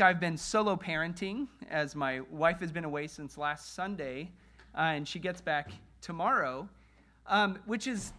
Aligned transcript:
I've 0.00 0.18
been 0.18 0.36
solo 0.36 0.74
parenting 0.74 1.46
as 1.70 1.94
my 1.94 2.18
wife 2.28 2.58
has 2.58 2.72
been 2.72 2.82
away 2.82 3.06
since 3.06 3.38
last 3.38 3.76
Sunday, 3.76 4.32
uh, 4.76 4.80
and 4.80 5.06
she 5.06 5.20
gets 5.20 5.40
back 5.40 5.70
tomorrow, 6.00 6.68
um, 7.28 7.60
which 7.64 7.86
is 7.86 8.12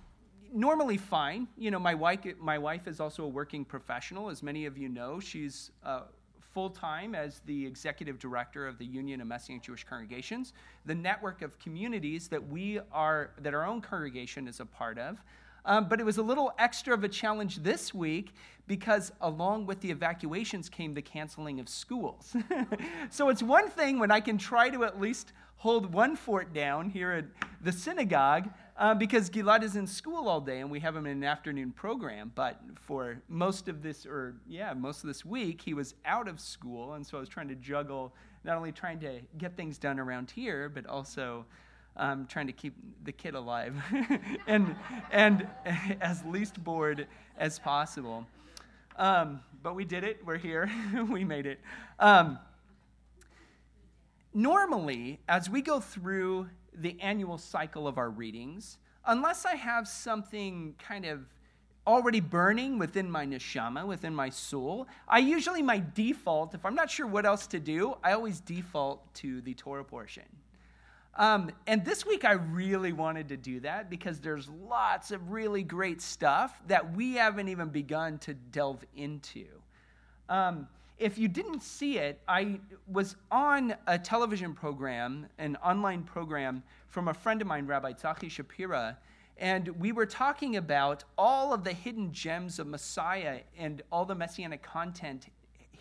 normally 0.54 0.96
fine. 0.96 1.50
You 1.58 1.72
know, 1.72 1.80
my 1.80 1.94
wife, 1.94 2.22
my 2.40 2.58
wife 2.58 2.88
is 2.88 3.02
also 3.02 3.26
a 3.26 3.28
working 3.28 3.66
professional, 3.66 4.30
as 4.30 4.42
many 4.42 4.66
of 4.66 4.78
you 4.78 4.88
know. 4.88 5.20
She's 5.20 5.72
uh, 5.84 6.04
full 6.40 6.70
time 6.70 7.14
as 7.14 7.42
the 7.46 7.66
executive 7.66 8.20
director 8.20 8.66
of 8.70 8.78
the 8.78 8.86
Union 8.86 9.20
of 9.20 9.28
Messianic 9.28 9.62
Jewish 9.62 9.84
Congregations, 9.84 10.54
the 10.86 10.96
network 10.96 11.42
of 11.42 11.60
communities 11.60 12.30
that 12.30 12.48
we 12.48 12.80
are, 12.94 13.32
that 13.42 13.54
our 13.54 13.66
own 13.66 13.82
congregation 13.82 14.48
is 14.48 14.62
a 14.62 14.66
part 14.66 14.98
of. 14.98 15.22
Um, 15.66 15.90
but 15.90 16.00
it 16.00 16.04
was 16.04 16.18
a 16.18 16.24
little 16.24 16.54
extra 16.60 16.94
of 16.94 17.04
a 17.04 17.10
challenge 17.10 17.58
this 17.58 17.94
week 17.94 18.34
because 18.68 19.12
along 19.22 19.66
with 19.66 19.82
the 19.82 19.92
evacuations 19.92 20.70
came 20.70 20.94
the 20.94 21.02
canceling 21.02 21.60
of 21.60 21.68
schools. 21.68 22.36
so 23.10 23.30
it's 23.30 23.44
one 23.44 23.70
thing 23.70 24.00
when 24.00 24.12
I 24.12 24.20
can 24.20 24.38
try 24.38 24.70
to 24.70 24.84
at 24.84 25.00
least 25.00 25.34
hold 25.58 25.94
one 25.94 26.16
fort 26.16 26.54
down 26.54 26.90
here 26.90 27.12
at 27.12 27.26
the 27.62 27.72
synagogue 27.72 28.50
uh, 28.78 28.94
because 28.94 29.30
Gilad 29.30 29.64
is 29.64 29.76
in 29.76 29.88
school 29.88 30.28
all 30.28 30.42
day 30.42 30.60
and 30.60 30.70
we 30.70 30.80
have 30.82 30.96
him 30.96 31.06
in 31.06 31.18
an 31.18 31.24
afternoon 31.24 31.72
program. 31.72 32.32
But 32.36 32.60
for 32.76 33.22
most 33.30 33.68
of 33.68 33.82
this, 33.82 34.06
or 34.06 34.36
yeah, 34.48 34.74
most 34.74 35.04
of 35.04 35.08
this 35.08 35.24
week, 35.26 35.62
he 35.62 35.74
was 35.74 35.96
out 36.06 36.28
of 36.28 36.40
school. 36.40 36.94
And 36.94 37.06
so 37.06 37.18
I 37.18 37.20
was 37.20 37.30
trying 37.30 37.48
to 37.48 37.56
juggle 37.56 38.14
not 38.44 38.58
only 38.58 38.72
trying 38.72 39.00
to 39.00 39.22
get 39.38 39.56
things 39.56 39.78
done 39.78 40.00
around 40.00 40.30
here, 40.30 40.70
but 40.70 40.86
also 40.86 41.46
um, 41.98 42.26
trying 42.28 42.48
to 42.48 42.54
keep 42.54 42.74
the 43.04 43.12
kid 43.12 43.36
alive 43.36 43.76
and, 44.48 44.76
and 45.12 45.48
as 46.02 46.24
least 46.26 46.64
bored 46.64 47.08
as 47.38 47.60
possible. 47.60 48.26
Um, 48.98 49.42
but 49.62 49.76
we 49.76 49.86
did 49.86 50.04
it. 50.04 50.26
We're 50.26 50.38
here. 50.38 50.70
we 51.10 51.24
made 51.24 51.46
it. 51.46 51.60
Um, 52.00 52.40
normally, 54.34 55.20
as 55.28 55.50
we 55.50 55.62
go 55.62 55.80
through 55.80 56.50
the 56.74 57.00
annual 57.02 57.38
cycle 57.38 57.88
of 57.88 57.98
our 57.98 58.10
readings, 58.10 58.78
unless 59.06 59.46
I 59.46 59.56
have 59.56 59.88
something 59.88 60.76
kind 60.80 61.06
of 61.06 61.22
already 61.88 62.20
burning 62.20 62.80
within 62.80 63.10
my 63.10 63.26
neshama, 63.26 63.86
within 63.86 64.16
my 64.16 64.30
soul, 64.30 64.88
I 65.08 65.20
usually, 65.20 65.62
my 65.62 65.84
default, 65.94 66.54
if 66.56 66.66
I'm 66.66 66.76
not 66.76 66.90
sure 66.90 67.06
what 67.06 67.26
else 67.26 67.48
to 67.48 67.60
do, 67.60 67.96
I 68.04 68.14
always 68.14 68.40
default 68.40 69.14
to 69.16 69.42
the 69.42 69.54
Torah 69.54 69.84
portion. 69.84 70.24
Um, 71.18 71.52
and 71.66 71.86
this 71.86 72.06
week, 72.06 72.26
I 72.26 72.34
really 72.34 72.92
wanted 72.92 73.30
to 73.30 73.38
do 73.38 73.62
that 73.62 73.90
because 73.90 74.20
there's 74.20 74.50
lots 74.50 75.12
of 75.12 75.32
really 75.32 75.64
great 75.64 76.02
stuff 76.02 76.62
that 76.68 76.96
we 76.96 77.14
haven't 77.14 77.48
even 77.48 77.70
begun 77.70 78.18
to 78.20 78.34
delve 78.34 78.84
into. 78.96 79.46
Um, 80.28 80.68
if 80.98 81.18
you 81.18 81.28
didn't 81.28 81.62
see 81.62 81.98
it, 82.00 82.20
I 82.28 82.60
was 82.88 83.16
on 83.32 83.76
a 83.88 83.98
television 83.98 84.54
program, 84.54 85.28
an 85.38 85.56
online 85.58 86.04
program 86.04 86.64
from 86.88 87.08
a 87.08 87.14
friend 87.14 87.42
of 87.42 87.48
mine, 87.48 87.66
Rabbi 87.66 87.94
Tzachi 87.94 88.30
Shapira, 88.30 88.98
and 89.38 89.68
we 89.80 89.92
were 89.92 90.06
talking 90.06 90.56
about 90.56 91.04
all 91.18 91.54
of 91.54 91.66
the 91.66 91.74
hidden 91.74 92.14
gems 92.14 92.60
of 92.60 92.68
Messiah 92.68 93.42
and 93.58 93.82
all 93.92 94.06
the 94.06 94.16
messianic 94.16 94.64
content 94.64 95.28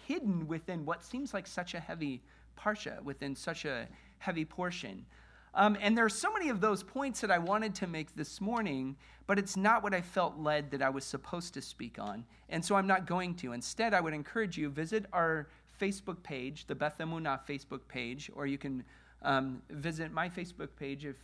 hidden 0.07 0.49
within 0.49 0.85
what 0.85 1.05
seems 1.05 1.33
like 1.33 1.47
such 1.47 1.75
a 1.75 1.81
heavy 1.81 2.21
parsha, 2.59 3.01
within 3.03 3.35
such 3.37 3.65
a 3.65 3.89
heavy 4.19 4.45
portion. 4.45 5.07
Um, 5.55 5.77
and 5.81 5.97
there 5.97 6.05
are 6.05 6.11
so 6.11 6.33
many 6.33 6.49
of 6.49 6.61
those 6.61 6.83
points 6.83 7.21
that 7.21 7.31
I 7.31 7.39
wanted 7.39 7.75
to 7.77 7.87
make 7.87 8.15
this 8.17 8.41
morning, 8.41 8.97
but 9.27 9.39
it's 9.39 9.57
not 9.57 9.83
what 9.83 9.95
I 9.95 10.01
felt 10.01 10.37
led 10.37 10.71
that 10.73 10.83
I 10.83 10.91
was 10.91 11.05
supposed 11.05 11.55
to 11.55 11.63
speak 11.63 11.99
on. 11.99 12.25
And 12.49 12.65
so 12.65 12.75
I'm 12.75 12.89
not 12.89 13.07
going 13.07 13.37
to. 13.37 13.53
Instead, 13.53 13.95
I 13.95 14.01
would 14.01 14.15
encourage 14.15 14.59
you 14.59 14.69
visit 14.69 15.07
our 15.13 15.49
Facebook 15.81 16.23
page, 16.23 16.67
the 16.67 16.75
Beth 16.75 16.99
Emunah 16.99 17.41
Facebook 17.49 17.87
page, 17.89 18.31
or 18.35 18.47
you 18.47 18.59
can 18.59 18.85
um, 19.23 19.63
visit 19.71 20.13
my 20.13 20.29
Facebook 20.29 20.69
page 20.77 21.05
if, 21.05 21.17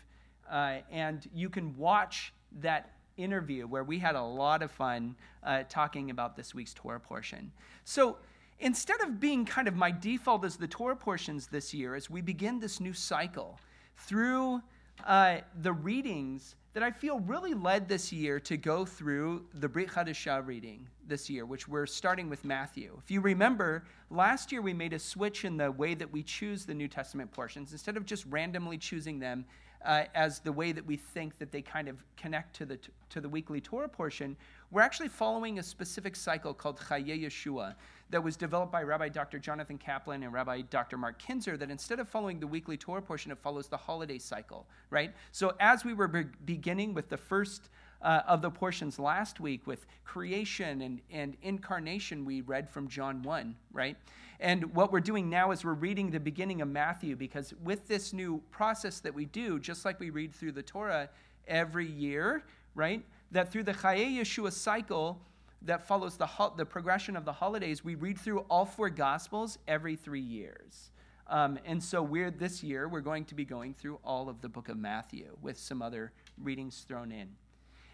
uh, 0.50 0.78
and 0.90 1.28
you 1.34 1.48
can 1.48 1.76
watch 1.76 2.32
that 2.60 2.92
interview 3.16 3.66
where 3.66 3.84
we 3.84 3.98
had 3.98 4.14
a 4.14 4.22
lot 4.22 4.62
of 4.62 4.70
fun 4.70 5.14
uh, 5.42 5.64
talking 5.68 6.10
about 6.10 6.36
this 6.36 6.54
week's 6.54 6.72
Torah 6.72 7.00
portion. 7.00 7.50
So 7.84 8.16
instead 8.60 9.00
of 9.02 9.20
being 9.20 9.44
kind 9.44 9.68
of 9.68 9.74
my 9.74 9.90
default 9.90 10.44
as 10.44 10.56
the 10.56 10.68
Torah 10.68 10.96
portions 10.96 11.48
this 11.48 11.74
year, 11.74 11.94
as 11.94 12.08
we 12.08 12.20
begin 12.20 12.60
this 12.60 12.80
new 12.80 12.92
cycle, 12.92 13.58
through 14.06 14.62
uh, 15.06 15.38
the 15.60 15.72
readings 15.72 16.56
that 16.72 16.82
I 16.82 16.90
feel 16.90 17.18
really 17.20 17.54
led 17.54 17.88
this 17.88 18.12
year 18.12 18.38
to 18.40 18.56
go 18.56 18.84
through 18.84 19.44
the 19.54 19.68
Brit 19.68 19.88
Hadashah 19.88 20.46
reading 20.46 20.86
this 21.06 21.28
year, 21.28 21.44
which 21.44 21.66
we're 21.66 21.86
starting 21.86 22.30
with 22.30 22.44
Matthew. 22.44 22.96
If 23.02 23.10
you 23.10 23.20
remember, 23.20 23.84
last 24.08 24.52
year 24.52 24.62
we 24.62 24.72
made 24.72 24.92
a 24.92 24.98
switch 24.98 25.44
in 25.44 25.56
the 25.56 25.72
way 25.72 25.94
that 25.94 26.12
we 26.12 26.22
choose 26.22 26.64
the 26.64 26.74
New 26.74 26.86
Testament 26.86 27.32
portions. 27.32 27.72
Instead 27.72 27.96
of 27.96 28.06
just 28.06 28.24
randomly 28.26 28.78
choosing 28.78 29.18
them 29.18 29.44
uh, 29.84 30.04
as 30.14 30.38
the 30.38 30.52
way 30.52 30.70
that 30.70 30.86
we 30.86 30.96
think 30.96 31.38
that 31.38 31.50
they 31.50 31.62
kind 31.62 31.88
of 31.88 32.04
connect 32.16 32.54
to 32.56 32.66
the, 32.66 32.78
to 33.08 33.20
the 33.20 33.28
weekly 33.28 33.60
Torah 33.60 33.88
portion, 33.88 34.36
we're 34.70 34.82
actually 34.82 35.08
following 35.08 35.58
a 35.58 35.62
specific 35.62 36.14
cycle 36.14 36.54
called 36.54 36.78
Chaye 36.78 37.24
Yeshua 37.24 37.74
that 38.10 38.22
was 38.22 38.36
developed 38.36 38.72
by 38.72 38.82
Rabbi 38.82 39.08
Dr. 39.08 39.38
Jonathan 39.38 39.78
Kaplan 39.78 40.22
and 40.22 40.32
Rabbi 40.32 40.62
Dr. 40.62 40.98
Mark 40.98 41.18
Kinzer 41.18 41.56
that 41.56 41.70
instead 41.70 42.00
of 42.00 42.08
following 42.08 42.40
the 42.40 42.46
weekly 42.46 42.76
Torah 42.76 43.02
portion, 43.02 43.30
it 43.30 43.38
follows 43.38 43.68
the 43.68 43.76
holiday 43.76 44.18
cycle, 44.18 44.66
right? 44.90 45.12
So 45.32 45.54
as 45.60 45.84
we 45.84 45.94
were 45.94 46.08
be- 46.08 46.24
beginning 46.60 46.92
with 46.92 47.08
the 47.08 47.16
first 47.16 47.70
uh, 48.02 48.20
of 48.28 48.42
the 48.42 48.50
portions 48.50 48.98
last 48.98 49.40
week 49.40 49.66
with 49.66 49.86
creation 50.04 50.82
and, 50.82 51.00
and 51.10 51.34
incarnation, 51.40 52.22
we 52.26 52.42
read 52.42 52.68
from 52.68 52.86
John 52.86 53.22
1, 53.22 53.56
right? 53.72 53.96
And 54.40 54.74
what 54.74 54.92
we're 54.92 55.00
doing 55.00 55.30
now 55.30 55.52
is 55.52 55.64
we're 55.64 55.72
reading 55.72 56.10
the 56.10 56.20
beginning 56.20 56.60
of 56.60 56.68
Matthew 56.68 57.16
because 57.16 57.54
with 57.64 57.88
this 57.88 58.12
new 58.12 58.42
process 58.50 59.00
that 59.00 59.14
we 59.14 59.24
do, 59.24 59.58
just 59.58 59.86
like 59.86 59.98
we 59.98 60.10
read 60.10 60.34
through 60.34 60.52
the 60.52 60.62
Torah 60.62 61.08
every 61.48 61.86
year, 61.86 62.44
right? 62.74 63.02
That 63.32 63.50
through 63.50 63.62
the 63.62 63.72
Chaye 63.72 64.18
Yeshua 64.18 64.52
cycle, 64.52 65.18
that 65.62 65.88
follows 65.88 66.18
the, 66.18 66.26
ho- 66.26 66.52
the 66.54 66.66
progression 66.66 67.16
of 67.16 67.24
the 67.24 67.32
holidays, 67.32 67.82
we 67.82 67.94
read 67.94 68.18
through 68.18 68.40
all 68.50 68.66
four 68.66 68.90
Gospels 68.90 69.56
every 69.66 69.96
three 69.96 70.20
years. 70.20 70.90
Um, 71.30 71.60
and 71.64 71.82
so 71.82 72.02
we're 72.02 72.32
this 72.32 72.62
year 72.62 72.88
we're 72.88 73.00
going 73.00 73.24
to 73.26 73.36
be 73.36 73.44
going 73.44 73.72
through 73.72 74.00
all 74.04 74.28
of 74.28 74.40
the 74.40 74.48
book 74.48 74.68
of 74.68 74.76
Matthew 74.76 75.36
with 75.40 75.56
some 75.56 75.80
other 75.80 76.12
readings 76.42 76.84
thrown 76.86 77.12
in. 77.12 77.28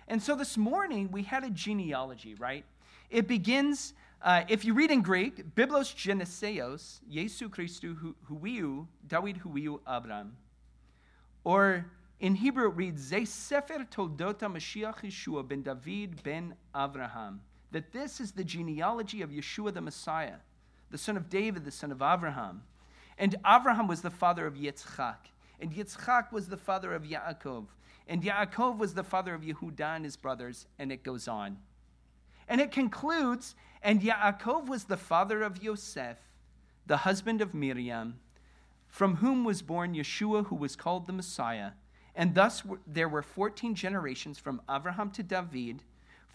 And 0.09 0.23
so 0.23 0.37
this 0.37 0.57
morning 0.57 1.11
we 1.11 1.23
had 1.23 1.45
a 1.45 1.51
genealogy, 1.51 2.35
right? 2.35 2.65
It 3.11 3.27
begins, 3.27 3.95
uh, 4.23 4.45
if 4.49 4.65
you 4.65 4.75
read 4.75 4.91
in 4.91 5.03
Greek, 5.03 5.55
Biblos 5.55 5.95
Geneseos, 5.95 7.01
Jesu 7.11 7.49
Christu 7.49 8.15
huiu, 8.31 8.87
David 9.07 9.41
huiu 9.41 9.81
Abraham. 9.89 10.37
Or 11.45 11.87
in 12.21 12.35
Hebrew 12.35 12.69
it 12.69 12.77
reads, 12.77 13.03
Ze 13.03 13.25
Sefer 13.25 13.87
Toldota 13.91 14.51
Mashiach 14.53 15.03
Yeshua 15.03 15.47
ben 15.47 15.63
David 15.63 16.23
ben 16.23 16.55
Abraham 16.75 17.41
that 17.73 17.93
this 17.93 18.21
is 18.21 18.33
the 18.33 18.45
genealogy 18.45 19.23
of 19.23 19.31
Yeshua 19.31 19.73
the 19.75 19.81
Messiah, 19.81 20.37
the 20.91 20.99
son 20.99 21.17
of 21.17 21.29
David, 21.29 21.65
the 21.65 21.71
son 21.71 21.93
of 21.93 22.01
Abraham. 22.01 22.63
And 23.19 23.35
Abraham 23.47 23.87
was 23.87 24.03
the 24.03 24.11
father 24.11 24.47
of 24.47 24.55
Yitzchak, 24.55 25.17
and 25.61 25.73
Yitzchak 25.73 26.33
was 26.33 26.49
the 26.49 26.57
father 26.57 26.95
of 26.95 27.03
Yaakov, 27.03 27.67
and 28.07 28.23
Yaakov 28.23 28.79
was 28.79 28.95
the 28.95 29.03
father 29.03 29.35
of 29.35 29.43
Yehudah 29.43 29.97
and 29.97 30.05
his 30.05 30.17
brothers, 30.17 30.67
and 30.79 30.93
it 30.93 31.03
goes 31.03 31.27
on. 31.27 31.59
And 32.49 32.61
it 32.61 32.71
concludes, 32.71 33.55
and 33.83 34.01
Yaakov 34.01 34.69
was 34.69 34.85
the 34.85 34.97
father 34.97 35.43
of 35.43 35.63
Yosef, 35.63 36.19
the 36.87 36.99
husband 36.99 37.41
of 37.41 37.55
Miriam, 37.55 38.21
from 38.87 39.17
whom 39.17 39.45
was 39.45 39.63
born 39.63 39.95
Yeshua, 39.95 40.47
who 40.47 40.55
was 40.55 40.77
called 40.77 41.07
the 41.07 41.13
Messiah. 41.13 41.73
And 42.15 42.35
thus 42.35 42.63
there 42.87 43.09
were 43.09 43.23
14 43.23 43.75
generations 43.75 44.39
from 44.39 44.63
Abraham 44.71 45.11
to 45.11 45.23
David 45.23 45.83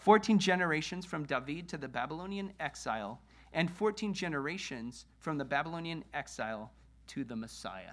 14 0.02 0.40
generations 0.40 1.06
from 1.06 1.24
David 1.24 1.68
to 1.68 1.78
the 1.78 1.86
Babylonian 1.86 2.52
exile, 2.58 3.20
and 3.52 3.70
14 3.70 4.12
generations 4.12 5.06
from 5.20 5.38
the 5.38 5.44
Babylonian 5.44 6.02
exile 6.12 6.72
to 7.06 7.22
the 7.22 7.36
Messiah. 7.36 7.92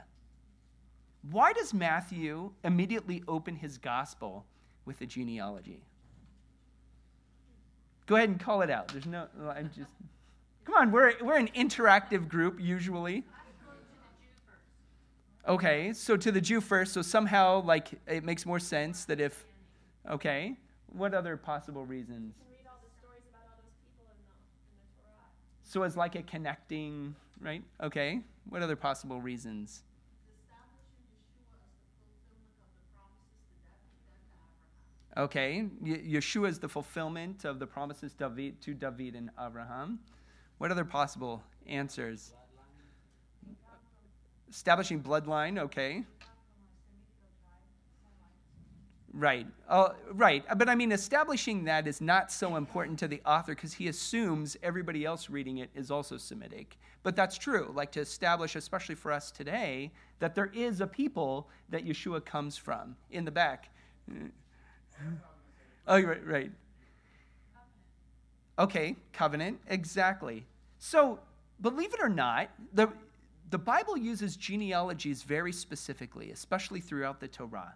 Why 1.31 1.54
does 1.54 1.74
Matthew 1.74 2.51
immediately 2.63 3.24
open 3.27 3.56
his 3.56 3.77
gospel 3.77 4.45
with 4.86 5.01
a 5.01 5.06
genealogy? 5.06 5.81
Go 8.06 8.16
ahead 8.16 8.30
and 8.30 8.39
call 8.39 8.62
it 8.62 8.69
out. 8.69 8.88
There's 8.88 9.06
no, 9.06 9.27
I'm 9.50 9.69
just, 9.75 9.89
come 10.66 10.75
on, 10.75 10.92
we're, 10.92 11.13
we're 11.21 11.38
an 11.38 11.50
interactive 11.50 12.27
group 12.27 12.60
usually. 12.60 13.24
Okay, 15.48 15.94
so 15.94 16.16
to 16.18 16.31
the 16.31 16.42
Jew 16.42 16.62
first, 16.62 16.94
so 16.94 17.01
somehow, 17.01 17.62
like, 17.63 17.89
it 18.07 18.24
makes 18.24 18.45
more 18.45 18.60
sense 18.60 19.06
that 19.06 19.19
if, 19.19 19.45
okay, 20.10 20.56
what 20.94 21.13
other 21.13 21.38
possible 21.38 21.86
reasons? 21.86 22.33
So 25.63 25.83
it's 25.83 25.95
like 25.95 26.15
a 26.15 26.24
connecting, 26.24 27.15
right? 27.39 27.62
Okay. 27.83 28.22
What 28.50 28.63
other 28.63 28.75
possible 28.75 29.22
reasons? 29.22 29.83
Okay, 35.18 35.66
Yeshua 35.84 36.50
is 36.50 36.60
the 36.60 36.70
fulfillment 36.70 37.44
of 37.44 37.60
the 37.60 37.66
promises 37.66 38.14
David, 38.14 38.62
to 38.62 38.74
David 38.74 39.16
and 39.16 39.30
Abraham. 39.44 40.00
What 40.60 40.72
other 40.72 40.86
possible 40.86 41.42
answers? 41.68 42.34
Establishing 44.50 45.02
bloodline, 45.02 45.60
okay. 45.60 46.06
Right. 49.14 49.48
Uh, 49.68 49.90
right. 50.14 50.46
But 50.58 50.70
I 50.70 50.76
mean, 50.76 50.92
establishing 50.92 51.64
that 51.66 51.88
is 51.88 52.00
not 52.00 52.32
so 52.32 52.56
important 52.56 53.00
to 53.00 53.08
the 53.08 53.22
author 53.26 53.56
because 53.56 53.74
he 53.74 53.88
assumes 53.88 54.56
everybody 54.62 55.04
else 55.04 55.30
reading 55.30 55.58
it 55.58 55.70
is 55.74 55.90
also 55.90 56.18
Semitic. 56.18 56.78
But 57.02 57.16
that's 57.16 57.38
true. 57.38 57.72
Like 57.74 57.92
to 57.94 58.02
establish, 58.02 58.56
especially 58.56 58.96
for 58.96 59.12
us 59.12 59.32
today, 59.32 59.92
that 60.20 60.36
there 60.36 60.52
is 60.54 60.82
a 60.82 60.88
people 60.88 61.50
that 61.70 61.86
Yeshua 61.86 62.24
comes 62.24 62.56
from 62.58 62.96
in 63.10 63.26
the 63.26 63.32
back. 63.32 63.72
Oh, 65.88 66.01
right, 66.01 66.25
right. 66.25 66.51
Okay, 68.60 68.96
covenant, 69.13 69.60
exactly. 69.68 70.46
So, 70.78 71.19
believe 71.62 71.94
it 71.94 72.00
or 72.01 72.10
not, 72.10 72.50
the, 72.74 72.90
the 73.50 73.57
Bible 73.57 73.98
uses 73.98 74.36
genealogies 74.36 75.24
very 75.24 75.54
specifically, 75.54 76.31
especially 76.31 76.81
throughout 76.81 77.19
the 77.19 77.28
Torah. 77.28 77.74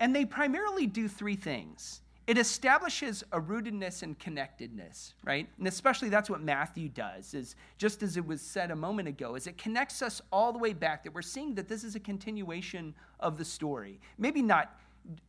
And 0.00 0.14
they 0.14 0.24
primarily 0.24 0.86
do 0.86 1.08
three 1.08 1.36
things. 1.36 2.00
It 2.28 2.38
establishes 2.38 3.24
a 3.32 3.40
rootedness 3.40 4.02
and 4.02 4.16
connectedness, 4.18 5.14
right? 5.24 5.48
And 5.58 5.66
especially 5.66 6.10
that's 6.10 6.28
what 6.28 6.42
Matthew 6.42 6.90
does, 6.90 7.32
is 7.34 7.56
just 7.78 8.02
as 8.02 8.16
it 8.16 8.26
was 8.26 8.42
said 8.42 8.70
a 8.70 8.76
moment 8.76 9.08
ago, 9.08 9.34
is 9.34 9.46
it 9.46 9.56
connects 9.56 10.02
us 10.02 10.20
all 10.30 10.52
the 10.52 10.58
way 10.58 10.74
back 10.74 11.02
that 11.04 11.14
we're 11.14 11.22
seeing 11.22 11.54
that 11.54 11.68
this 11.68 11.84
is 11.84 11.96
a 11.96 12.00
continuation 12.00 12.94
of 13.18 13.38
the 13.38 13.44
story. 13.44 13.98
Maybe 14.18 14.42
not 14.42 14.78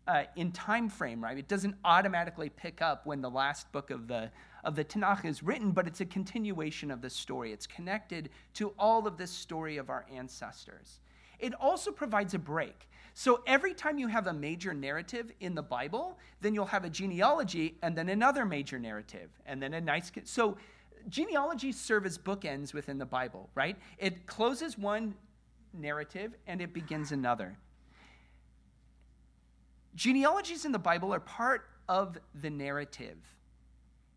uh, 0.08 0.24
in 0.36 0.52
time 0.52 0.90
frame, 0.90 1.24
right? 1.24 1.38
It 1.38 1.48
doesn't 1.48 1.76
automatically 1.86 2.50
pick 2.50 2.82
up 2.82 3.06
when 3.06 3.22
the 3.22 3.30
last 3.30 3.72
book 3.72 3.92
of 3.92 4.08
the 4.08 4.32
of 4.64 4.76
the 4.76 4.84
Tanakh 4.84 5.24
is 5.24 5.42
written, 5.42 5.72
but 5.72 5.88
it's 5.88 6.02
a 6.02 6.06
continuation 6.06 6.92
of 6.92 7.02
the 7.02 7.10
story. 7.10 7.54
It's 7.54 7.66
connected 7.66 8.30
to 8.56 8.74
all 8.78 9.08
of 9.08 9.18
this 9.18 9.32
story 9.32 9.78
of 9.78 9.90
our 9.90 10.06
ancestors. 10.14 11.00
It 11.40 11.54
also 11.54 11.92
provides 11.92 12.34
a 12.34 12.40
break. 12.40 12.90
So 13.14 13.42
every 13.48 13.74
time 13.74 13.98
you 13.98 14.08
have 14.08 14.28
a 14.28 14.34
major 14.34 14.74
narrative 14.74 15.32
in 15.40 15.56
the 15.56 15.62
Bible, 15.62 16.20
then 16.42 16.54
you'll 16.54 16.66
have 16.66 16.84
a 16.84 16.90
genealogy 16.90 17.78
and 17.82 17.98
then 17.98 18.10
another 18.10 18.46
major 18.46 18.80
narrative 18.80 19.30
and 19.46 19.62
then 19.62 19.74
a 19.74 19.82
nice. 19.82 20.12
So 20.26 20.58
genealogies 21.08 21.80
serve 21.80 22.06
as 22.06 22.18
bookends 22.18 22.74
within 22.74 22.98
the 22.98 23.06
Bible, 23.06 23.50
right? 23.56 23.78
It 23.98 24.28
closes 24.28 24.78
one 24.78 25.16
narrative 25.74 26.34
and 26.48 26.62
it 26.62 26.74
begins 26.74 27.12
another. 27.12 27.58
Genealogies 29.96 30.66
in 30.66 30.72
the 30.72 30.80
Bible 30.80 31.14
are 31.14 31.20
part 31.20 31.70
of 31.88 32.18
the 32.42 32.50
narrative 32.50 33.18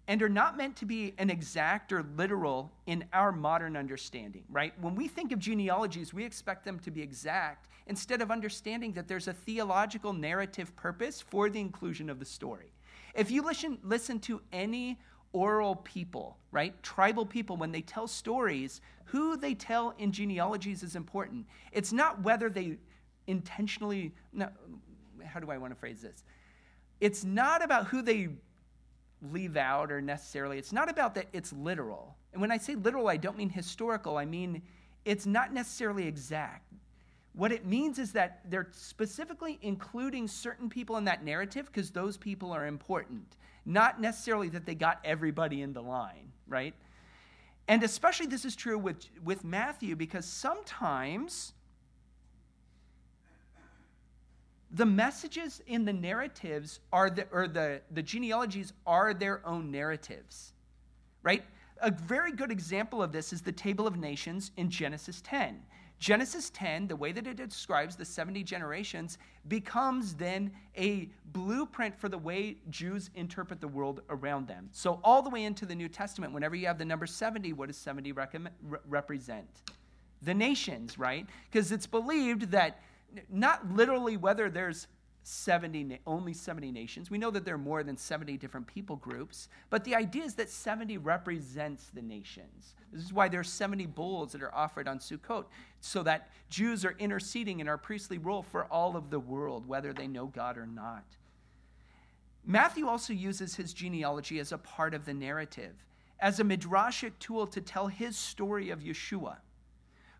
and 0.08 0.22
are 0.22 0.28
not 0.28 0.56
meant 0.56 0.76
to 0.76 0.84
be 0.84 1.14
an 1.18 1.30
exact 1.30 1.92
or 1.92 2.04
literal 2.16 2.72
in 2.86 3.04
our 3.12 3.32
modern 3.32 3.76
understanding, 3.76 4.44
right? 4.50 4.78
When 4.80 4.94
we 4.94 5.08
think 5.08 5.32
of 5.32 5.38
genealogies, 5.38 6.12
we 6.12 6.24
expect 6.24 6.64
them 6.64 6.78
to 6.80 6.90
be 6.90 7.00
exact 7.00 7.68
instead 7.86 8.20
of 8.20 8.30
understanding 8.30 8.92
that 8.92 9.08
there's 9.08 9.28
a 9.28 9.32
theological 9.32 10.12
narrative 10.12 10.74
purpose 10.76 11.20
for 11.20 11.48
the 11.48 11.60
inclusion 11.60 12.10
of 12.10 12.18
the 12.18 12.24
story. 12.24 12.72
If 13.14 13.30
you 13.30 13.42
listen, 13.42 13.78
listen 13.82 14.18
to 14.20 14.40
any 14.52 14.98
oral 15.32 15.76
people, 15.76 16.36
right? 16.50 16.80
Tribal 16.82 17.24
people, 17.24 17.56
when 17.56 17.72
they 17.72 17.80
tell 17.80 18.06
stories, 18.06 18.80
who 19.04 19.36
they 19.36 19.54
tell 19.54 19.94
in 19.98 20.12
genealogies 20.12 20.82
is 20.82 20.96
important. 20.96 21.46
It's 21.72 21.92
not 21.92 22.22
whether 22.22 22.50
they 22.50 22.76
intentionally, 23.26 24.12
how 25.32 25.40
do 25.40 25.50
I 25.50 25.58
want 25.58 25.72
to 25.72 25.78
phrase 25.78 26.00
this? 26.02 26.24
It's 27.00 27.24
not 27.24 27.64
about 27.64 27.86
who 27.86 28.02
they 28.02 28.28
leave 29.30 29.56
out 29.56 29.90
or 29.90 30.00
necessarily. 30.00 30.58
It's 30.58 30.72
not 30.72 30.90
about 30.90 31.14
that 31.14 31.26
it's 31.32 31.52
literal. 31.52 32.16
And 32.32 32.40
when 32.40 32.50
I 32.50 32.58
say 32.58 32.74
literal, 32.74 33.08
I 33.08 33.16
don't 33.16 33.36
mean 33.36 33.50
historical, 33.50 34.16
I 34.16 34.24
mean 34.24 34.62
it's 35.04 35.26
not 35.26 35.52
necessarily 35.52 36.06
exact. 36.06 36.72
What 37.34 37.50
it 37.50 37.64
means 37.64 37.98
is 37.98 38.12
that 38.12 38.40
they're 38.50 38.68
specifically 38.72 39.58
including 39.62 40.28
certain 40.28 40.68
people 40.68 40.96
in 40.98 41.04
that 41.04 41.24
narrative 41.24 41.66
because 41.66 41.90
those 41.90 42.16
people 42.16 42.52
are 42.52 42.66
important, 42.66 43.36
not 43.64 44.00
necessarily 44.00 44.50
that 44.50 44.66
they 44.66 44.74
got 44.74 45.00
everybody 45.02 45.62
in 45.62 45.72
the 45.72 45.80
line, 45.80 46.30
right? 46.46 46.74
And 47.68 47.82
especially 47.82 48.26
this 48.26 48.44
is 48.44 48.54
true 48.54 48.78
with, 48.78 49.06
with 49.24 49.44
Matthew 49.44 49.96
because 49.96 50.26
sometimes 50.26 51.54
the 54.72 54.86
messages 54.86 55.60
in 55.66 55.84
the 55.84 55.92
narratives 55.92 56.80
are 56.92 57.10
the, 57.10 57.26
or 57.30 57.46
the, 57.46 57.82
the 57.90 58.02
genealogies 58.02 58.72
are 58.86 59.12
their 59.12 59.46
own 59.46 59.70
narratives, 59.70 60.54
right? 61.22 61.44
A 61.82 61.90
very 61.90 62.32
good 62.32 62.50
example 62.50 63.02
of 63.02 63.12
this 63.12 63.32
is 63.32 63.42
the 63.42 63.52
Table 63.52 63.86
of 63.86 63.98
Nations 63.98 64.50
in 64.56 64.70
Genesis 64.70 65.20
10. 65.22 65.60
Genesis 65.98 66.50
10, 66.50 66.88
the 66.88 66.96
way 66.96 67.12
that 67.12 67.28
it 67.28 67.36
describes 67.36 67.94
the 67.94 68.04
70 68.04 68.42
generations, 68.42 69.18
becomes 69.46 70.14
then 70.14 70.50
a 70.76 71.08
blueprint 71.26 71.96
for 71.96 72.08
the 72.08 72.18
way 72.18 72.56
Jews 72.70 73.10
interpret 73.14 73.60
the 73.60 73.68
world 73.68 74.00
around 74.10 74.48
them. 74.48 74.68
So, 74.72 74.98
all 75.04 75.22
the 75.22 75.30
way 75.30 75.44
into 75.44 75.64
the 75.64 75.76
New 75.76 75.88
Testament, 75.88 76.32
whenever 76.32 76.56
you 76.56 76.66
have 76.66 76.78
the 76.78 76.84
number 76.84 77.06
70, 77.06 77.52
what 77.52 77.68
does 77.68 77.76
70 77.76 78.12
represent? 78.88 79.46
The 80.22 80.34
nations, 80.34 80.98
right? 80.98 81.24
Because 81.48 81.70
it's 81.70 81.86
believed 81.86 82.50
that 82.50 82.80
not 83.30 83.72
literally 83.72 84.16
whether 84.16 84.50
there's 84.50 84.86
70 85.24 86.00
only 86.06 86.32
70 86.32 86.72
nations. 86.72 87.10
We 87.10 87.18
know 87.18 87.30
that 87.30 87.44
there 87.44 87.54
are 87.54 87.58
more 87.58 87.84
than 87.84 87.96
70 87.96 88.36
different 88.38 88.66
people 88.66 88.96
groups 88.96 89.48
but 89.70 89.84
the 89.84 89.94
idea 89.94 90.24
is 90.24 90.34
that 90.34 90.50
70 90.50 90.98
represents 90.98 91.90
the 91.94 92.02
nations. 92.02 92.74
This 92.92 93.04
is 93.04 93.12
why 93.12 93.28
there's 93.28 93.48
70 93.48 93.86
bulls 93.86 94.32
that 94.32 94.42
are 94.42 94.54
offered 94.54 94.88
on 94.88 94.98
sukkot 94.98 95.44
so 95.80 96.02
that 96.02 96.30
jews 96.50 96.84
are 96.84 96.96
interceding 96.98 97.60
in 97.60 97.68
our 97.68 97.78
priestly 97.78 98.18
role 98.18 98.42
for 98.42 98.64
all 98.64 98.96
of 98.96 99.10
the 99.10 99.20
world 99.20 99.66
whether 99.66 99.92
they 99.92 100.08
know 100.08 100.26
god 100.26 100.58
or 100.58 100.66
not. 100.66 101.04
Matthew 102.44 102.88
also 102.88 103.12
uses 103.12 103.54
his 103.54 103.72
genealogy 103.72 104.40
as 104.40 104.50
a 104.50 104.58
part 104.58 104.94
of 104.94 105.04
the 105.04 105.14
narrative 105.14 105.74
as 106.18 106.40
a 106.40 106.44
midrashic 106.44 107.12
tool 107.20 107.46
to 107.46 107.60
tell 107.60 107.86
his 107.86 108.16
story 108.16 108.70
of 108.70 108.80
yeshua 108.80 109.36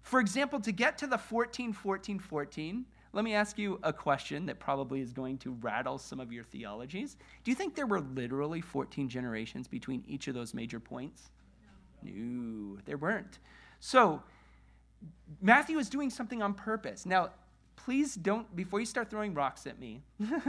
for 0.03 0.21
example, 0.21 0.61
to 0.61 0.73
get 0.73 0.99
to 0.99 1.07
the 1.07 1.19
14, 1.19 1.73
14, 1.73 2.19
14, 2.19 2.85
let 3.13 3.25
me 3.25 3.35
ask 3.35 3.59
you 3.59 3.79
a 3.83 3.93
question 3.93 4.47
that 4.47 4.59
probably 4.59 5.01
is 5.01 5.13
going 5.13 5.39
to 5.39 5.53
rattle 5.61 5.99
some 5.99 6.19
of 6.19 6.33
your 6.33 6.45
theologies. 6.45 7.17
Do 7.45 7.51
you 7.51 7.55
think 7.55 7.75
there 7.75 7.87
were 7.87 8.01
literally 8.01 8.61
14 8.61 9.09
generations 9.09 9.69
between 9.69 10.03
each 10.07 10.29
of 10.29 10.35
those 10.35 10.55
major 10.55 10.81
points? 10.81 11.31
No, 12.03 12.79
there 12.85 12.97
weren't. 12.97 13.39
So, 13.81 14.23
Matthew 15.41 15.79
is 15.79 15.89
doing 15.89 16.11
something 16.11 16.43
on 16.43 16.55
purpose. 16.55 17.05
Now, 17.05 17.31
please 17.77 18.15
don't, 18.15 18.55
before 18.57 18.81
you 18.81 18.87
start 18.87 19.11
throwing 19.11 19.35
rocks 19.35 19.67
at 19.67 19.79
me, 19.79 20.03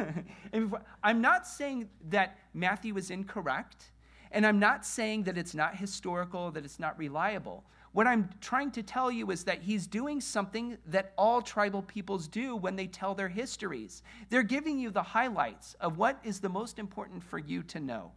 before, 0.51 0.81
I'm 1.03 1.21
not 1.21 1.45
saying 1.47 1.89
that 2.09 2.37
Matthew 2.53 2.95
is 2.97 3.09
incorrect, 3.09 3.91
and 4.31 4.45
I'm 4.45 4.59
not 4.59 4.85
saying 4.85 5.23
that 5.23 5.37
it's 5.37 5.53
not 5.53 5.75
historical, 5.75 6.51
that 6.51 6.63
it's 6.63 6.79
not 6.79 6.97
reliable. 6.97 7.63
What 7.93 8.07
I'm 8.07 8.27
trying 8.41 8.71
to 8.71 8.83
tell 8.83 9.11
you 9.11 9.29
is 9.29 9.43
that 9.43 9.61
he's 9.61 9.85
doing 9.85 10.19
something 10.19 10.77
that 10.87 11.13
all 11.15 11.43
tribal 11.43 11.83
peoples 11.83 12.27
do 12.27 12.55
when 12.55 12.75
they 12.75 12.87
tell 12.87 13.13
their 13.13 13.29
histories. 13.29 14.01
They're 14.29 14.41
giving 14.41 14.79
you 14.79 14.89
the 14.89 15.03
highlights 15.03 15.75
of 15.79 15.97
what 15.97 16.19
is 16.23 16.39
the 16.39 16.49
most 16.49 16.79
important 16.79 17.23
for 17.23 17.37
you 17.37 17.61
to 17.63 17.79
know. 17.79 18.11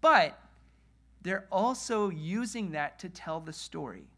But 0.00 0.38
they're 1.22 1.46
also 1.52 2.10
using 2.10 2.72
that 2.72 2.98
to 2.98 3.08
tell 3.08 3.40
the 3.40 3.52
story. 3.52 4.08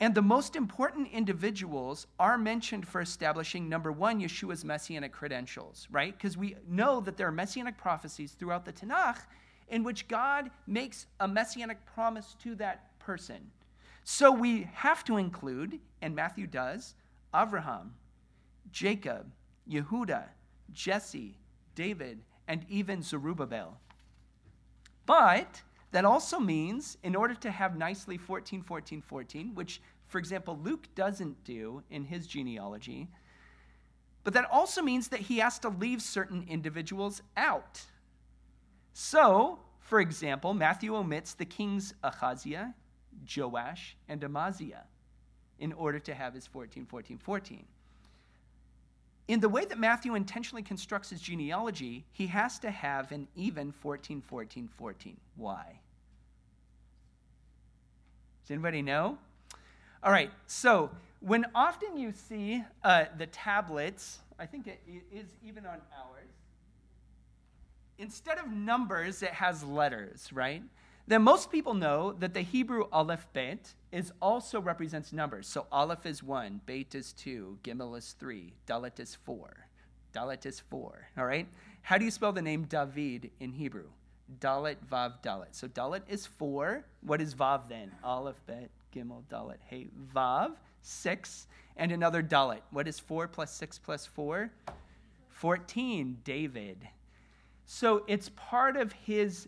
And 0.00 0.14
the 0.14 0.22
most 0.22 0.54
important 0.54 1.08
individuals 1.10 2.06
are 2.20 2.38
mentioned 2.38 2.86
for 2.86 3.00
establishing, 3.00 3.68
number 3.68 3.90
one, 3.90 4.20
Yeshua's 4.20 4.64
messianic 4.64 5.12
credentials, 5.12 5.88
right? 5.90 6.16
Because 6.16 6.36
we 6.36 6.56
know 6.68 7.00
that 7.00 7.16
there 7.16 7.26
are 7.26 7.32
messianic 7.32 7.78
prophecies 7.78 8.32
throughout 8.32 8.64
the 8.64 8.72
Tanakh 8.72 9.18
in 9.70 9.84
which 9.84 10.08
God 10.08 10.50
makes 10.66 11.06
a 11.20 11.28
messianic 11.28 11.84
promise 11.86 12.34
to 12.42 12.54
that 12.56 12.98
person. 12.98 13.50
So 14.04 14.32
we 14.32 14.68
have 14.72 15.04
to 15.04 15.16
include, 15.16 15.80
and 16.00 16.14
Matthew 16.14 16.46
does, 16.46 16.94
Abraham, 17.34 17.94
Jacob, 18.72 19.30
Yehuda, 19.70 20.24
Jesse, 20.72 21.36
David, 21.74 22.20
and 22.46 22.64
even 22.68 23.02
Zerubbabel. 23.02 23.78
But 25.04 25.62
that 25.92 26.04
also 26.04 26.38
means, 26.38 26.98
in 27.02 27.14
order 27.14 27.34
to 27.34 27.50
have 27.50 27.76
nicely 27.76 28.18
14, 28.18 28.62
14, 28.62 29.02
14, 29.02 29.54
which, 29.54 29.80
for 30.06 30.18
example, 30.18 30.58
Luke 30.62 30.86
doesn't 30.94 31.44
do 31.44 31.82
in 31.90 32.04
his 32.04 32.26
genealogy, 32.26 33.08
but 34.24 34.34
that 34.34 34.50
also 34.50 34.82
means 34.82 35.08
that 35.08 35.20
he 35.20 35.38
has 35.38 35.58
to 35.60 35.68
leave 35.68 36.02
certain 36.02 36.44
individuals 36.48 37.22
out. 37.36 37.82
So, 39.00 39.60
for 39.78 40.00
example, 40.00 40.54
Matthew 40.54 40.96
omits 40.96 41.34
the 41.34 41.44
kings 41.44 41.94
Ahaziah, 42.02 42.74
Joash, 43.36 43.96
and 44.08 44.24
Amaziah 44.24 44.86
in 45.60 45.72
order 45.74 46.00
to 46.00 46.12
have 46.12 46.34
his 46.34 46.48
14, 46.48 46.84
14, 46.84 47.16
14. 47.16 47.64
In 49.28 49.38
the 49.38 49.48
way 49.48 49.64
that 49.66 49.78
Matthew 49.78 50.16
intentionally 50.16 50.64
constructs 50.64 51.10
his 51.10 51.20
genealogy, 51.20 52.06
he 52.10 52.26
has 52.26 52.58
to 52.58 52.72
have 52.72 53.12
an 53.12 53.28
even 53.36 53.70
14, 53.70 54.20
14, 54.20 54.68
14. 54.76 55.16
Why? 55.36 55.78
Does 58.42 58.50
anybody 58.50 58.82
know? 58.82 59.16
All 60.02 60.10
right, 60.10 60.32
so 60.48 60.90
when 61.20 61.46
often 61.54 61.98
you 61.98 62.10
see 62.10 62.64
uh, 62.82 63.04
the 63.16 63.26
tablets, 63.26 64.18
I 64.40 64.46
think 64.46 64.66
it 64.66 64.80
is 65.12 65.28
even 65.46 65.66
on 65.66 65.78
ours, 65.96 66.37
instead 67.98 68.38
of 68.38 68.50
numbers, 68.50 69.22
it 69.22 69.30
has 69.30 69.64
letters, 69.64 70.32
right? 70.32 70.62
Then 71.06 71.22
most 71.22 71.50
people 71.50 71.74
know 71.74 72.12
that 72.18 72.34
the 72.34 72.42
Hebrew 72.42 72.84
Aleph 72.92 73.26
Bet 73.32 73.74
is 73.92 74.12
also 74.20 74.60
represents 74.60 75.12
numbers. 75.12 75.46
So 75.48 75.66
Aleph 75.72 76.04
is 76.06 76.22
one, 76.22 76.60
Bet 76.66 76.94
is 76.94 77.12
two, 77.12 77.58
Gimel 77.64 77.96
is 77.96 78.14
three, 78.18 78.52
Dalet 78.66 79.00
is 79.00 79.14
four. 79.14 79.68
Dalet 80.14 80.44
is 80.46 80.60
four, 80.60 81.08
all 81.16 81.24
right? 81.24 81.46
How 81.82 81.96
do 81.98 82.04
you 82.04 82.10
spell 82.10 82.32
the 82.32 82.42
name 82.42 82.64
David 82.64 83.30
in 83.40 83.52
Hebrew? 83.52 83.86
Dalet, 84.40 84.76
Vav, 84.90 85.22
Dalet. 85.22 85.48
So 85.52 85.68
Dalet 85.68 86.02
is 86.08 86.26
four. 86.26 86.84
What 87.00 87.20
is 87.20 87.34
Vav 87.34 87.68
then? 87.68 87.90
Aleph, 88.04 88.40
Bet, 88.46 88.68
Gimel, 88.94 89.22
Dalet. 89.30 89.56
Hey, 89.64 89.86
Vav, 90.14 90.56
six, 90.82 91.46
and 91.76 91.90
another 91.90 92.22
Dalet. 92.22 92.60
What 92.70 92.86
is 92.86 92.98
four 92.98 93.26
plus 93.28 93.50
six 93.50 93.78
plus 93.78 94.04
four? 94.04 94.50
14, 95.30 96.18
David. 96.24 96.88
So 97.70 98.02
it's 98.06 98.30
part 98.30 98.78
of 98.78 98.92
his 98.92 99.46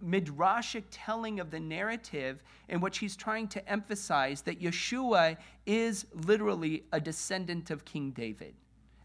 midrashic 0.00 0.84
telling 0.92 1.40
of 1.40 1.50
the 1.50 1.58
narrative 1.58 2.40
in 2.68 2.80
which 2.80 2.98
he's 2.98 3.16
trying 3.16 3.48
to 3.48 3.68
emphasize 3.68 4.42
that 4.42 4.62
Yeshua 4.62 5.36
is 5.66 6.06
literally 6.24 6.84
a 6.92 7.00
descendant 7.00 7.72
of 7.72 7.84
King 7.84 8.12
David, 8.12 8.54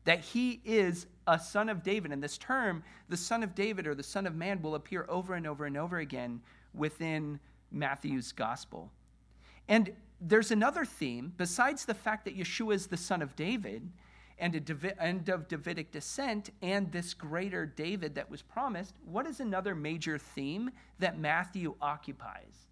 that 0.06 0.20
he 0.20 0.62
is 0.64 1.08
a 1.26 1.40
son 1.40 1.68
of 1.68 1.82
David. 1.82 2.12
And 2.12 2.22
this 2.22 2.38
term, 2.38 2.84
the 3.10 3.18
son 3.18 3.42
of 3.42 3.56
David 3.56 3.88
or 3.88 3.96
the 3.96 4.04
son 4.04 4.28
of 4.28 4.36
man, 4.36 4.62
will 4.62 4.76
appear 4.76 5.08
over 5.10 5.34
and 5.34 5.48
over 5.48 5.66
and 5.66 5.76
over 5.76 5.98
again 5.98 6.40
within 6.76 7.40
Matthew's 7.72 8.32
gospel. 8.32 8.92
And 9.68 9.92
there's 10.22 10.52
another 10.52 10.86
theme, 10.86 11.34
besides 11.38 11.86
the 11.86 11.96
fact 11.96 12.24
that 12.26 12.38
Yeshua 12.38 12.76
is 12.76 12.86
the 12.86 12.98
son 12.98 13.24
of 13.24 13.36
David 13.36 13.92
and, 14.40 14.56
a 14.56 14.60
David, 14.60 14.96
and 15.00 15.28
of 15.30 15.48
Davidic 15.48 15.92
descent 15.92 16.52
and 16.62 16.92
this 16.92 17.14
greater 17.14 17.66
David 17.66 18.16
that 18.16 18.30
was 18.30 18.42
promised, 18.42 18.96
what 19.06 19.26
is 19.26 19.40
another 19.40 19.74
major 19.76 20.18
theme 20.18 20.70
that 21.00 21.18
Matthew 21.18 21.76
occupies? 21.82 22.68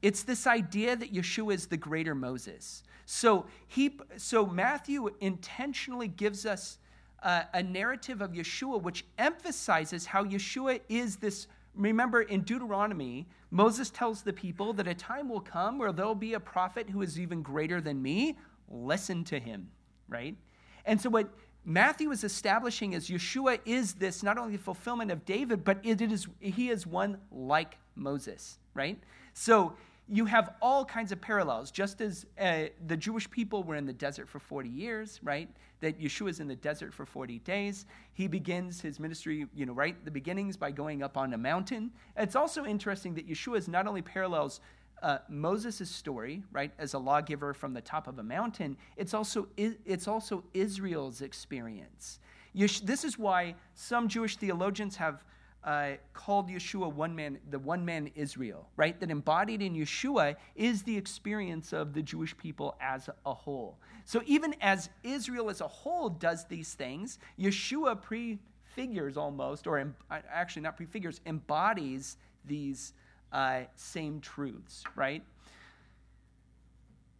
It's 0.00 0.22
this 0.22 0.46
idea 0.46 0.96
that 0.96 1.12
Yeshua 1.12 1.54
is 1.54 1.66
the 1.66 1.76
greater 1.76 2.14
Moses. 2.14 2.84
So, 3.04 3.46
he, 3.66 3.98
so 4.16 4.46
Matthew 4.46 5.10
intentionally 5.20 6.08
gives 6.08 6.46
us 6.46 6.78
a 7.22 7.62
narrative 7.62 8.20
of 8.20 8.30
Yeshua 8.30 8.80
which 8.80 9.04
emphasizes 9.18 10.06
how 10.06 10.24
Yeshua 10.24 10.80
is 10.88 11.16
this. 11.16 11.48
Remember, 11.74 12.22
in 12.22 12.42
Deuteronomy, 12.42 13.26
Moses 13.50 13.90
tells 13.90 14.22
the 14.22 14.32
people 14.32 14.72
that 14.74 14.86
a 14.86 14.94
time 14.94 15.28
will 15.28 15.40
come 15.40 15.78
where 15.78 15.92
there'll 15.92 16.14
be 16.14 16.34
a 16.34 16.40
prophet 16.40 16.88
who 16.88 17.02
is 17.02 17.18
even 17.18 17.42
greater 17.42 17.80
than 17.80 18.00
me 18.00 18.36
listen 18.70 19.24
to 19.24 19.38
him, 19.38 19.70
right? 20.08 20.36
And 20.84 21.00
so 21.00 21.10
what 21.10 21.28
Matthew 21.64 22.10
is 22.10 22.24
establishing 22.24 22.94
is 22.94 23.08
Yeshua 23.08 23.60
is 23.64 23.94
this 23.94 24.22
not 24.22 24.38
only 24.38 24.56
the 24.56 24.62
fulfillment 24.62 25.10
of 25.10 25.24
David, 25.24 25.64
but 25.64 25.78
it 25.82 26.00
is 26.00 26.26
he 26.40 26.70
is 26.70 26.86
one 26.86 27.18
like 27.30 27.76
Moses, 27.94 28.58
right? 28.74 28.98
So 29.34 29.74
you 30.08 30.24
have 30.24 30.54
all 30.62 30.84
kinds 30.84 31.12
of 31.12 31.20
parallels. 31.20 31.70
Just 31.70 32.00
as 32.00 32.24
uh, 32.40 32.64
the 32.86 32.96
Jewish 32.96 33.30
people 33.30 33.62
were 33.62 33.76
in 33.76 33.84
the 33.84 33.92
desert 33.92 34.28
for 34.28 34.38
40 34.38 34.68
years, 34.68 35.20
right? 35.22 35.50
That 35.80 36.00
Yeshua 36.00 36.30
is 36.30 36.40
in 36.40 36.48
the 36.48 36.56
desert 36.56 36.94
for 36.94 37.04
40 37.04 37.40
days. 37.40 37.84
He 38.14 38.26
begins 38.26 38.80
his 38.80 38.98
ministry, 38.98 39.46
you 39.54 39.66
know, 39.66 39.74
right 39.74 40.02
the 40.04 40.10
beginnings 40.10 40.56
by 40.56 40.70
going 40.70 41.02
up 41.02 41.18
on 41.18 41.34
a 41.34 41.38
mountain. 41.38 41.90
It's 42.16 42.36
also 42.36 42.64
interesting 42.64 43.14
that 43.14 43.28
Yeshua 43.28 43.58
is 43.58 43.68
not 43.68 43.86
only 43.86 44.00
parallels 44.00 44.60
uh, 45.02 45.18
Moses' 45.28 45.90
story, 45.90 46.42
right, 46.52 46.72
as 46.78 46.94
a 46.94 46.98
lawgiver 46.98 47.54
from 47.54 47.72
the 47.74 47.80
top 47.80 48.06
of 48.08 48.18
a 48.18 48.22
mountain, 48.22 48.76
it's 48.96 49.14
also, 49.14 49.48
it's 49.56 50.08
also 50.08 50.44
Israel's 50.54 51.22
experience. 51.22 52.20
This 52.54 53.04
is 53.04 53.18
why 53.18 53.54
some 53.74 54.08
Jewish 54.08 54.36
theologians 54.36 54.96
have 54.96 55.24
uh, 55.64 55.92
called 56.14 56.48
Yeshua 56.48 56.92
one 56.92 57.14
man, 57.14 57.38
the 57.50 57.58
one 57.58 57.84
man 57.84 58.10
Israel, 58.14 58.68
right? 58.76 58.98
That 59.00 59.10
embodied 59.10 59.60
in 59.60 59.74
Yeshua 59.74 60.36
is 60.54 60.82
the 60.82 60.96
experience 60.96 61.72
of 61.72 61.92
the 61.92 62.02
Jewish 62.02 62.36
people 62.36 62.76
as 62.80 63.10
a 63.26 63.34
whole. 63.34 63.78
So 64.04 64.22
even 64.24 64.54
as 64.60 64.88
Israel 65.02 65.50
as 65.50 65.60
a 65.60 65.68
whole 65.68 66.08
does 66.08 66.46
these 66.46 66.74
things, 66.74 67.18
Yeshua 67.38 68.00
prefigures 68.00 69.16
almost, 69.16 69.66
or 69.66 69.94
actually 70.10 70.62
not 70.62 70.76
prefigures, 70.76 71.20
embodies 71.26 72.16
these 72.44 72.94
uh, 73.32 73.62
same 73.76 74.20
truths, 74.20 74.84
right? 74.96 75.22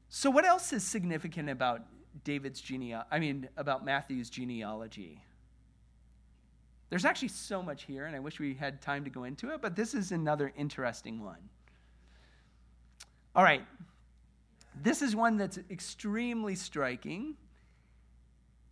So, 0.09 0.31
what 0.31 0.45
else 0.45 0.73
is 0.73 0.83
significant 0.83 1.51
about 1.51 1.83
David's 2.25 2.61
genealogy? 2.61 3.09
I 3.11 3.19
mean, 3.19 3.49
about 3.57 3.85
Matthew's 3.85 4.31
genealogy? 4.31 5.21
There's 6.91 7.05
actually 7.05 7.29
so 7.29 7.63
much 7.63 7.85
here, 7.85 8.07
and 8.07 8.17
I 8.17 8.19
wish 8.19 8.41
we 8.41 8.55
had 8.55 8.81
time 8.81 9.05
to 9.05 9.11
go 9.11 9.25
into 9.25 9.51
it, 9.51 9.61
but 9.61 9.77
this 9.77 9.93
is 9.93 10.13
another 10.13 10.53
interesting 10.57 11.23
one. 11.23 11.51
All 13.37 13.45
right. 13.45 13.65
This 14.83 15.03
is 15.03 15.15
one 15.15 15.37
that's 15.37 15.59
extremely 15.71 16.55
striking. 16.55 17.35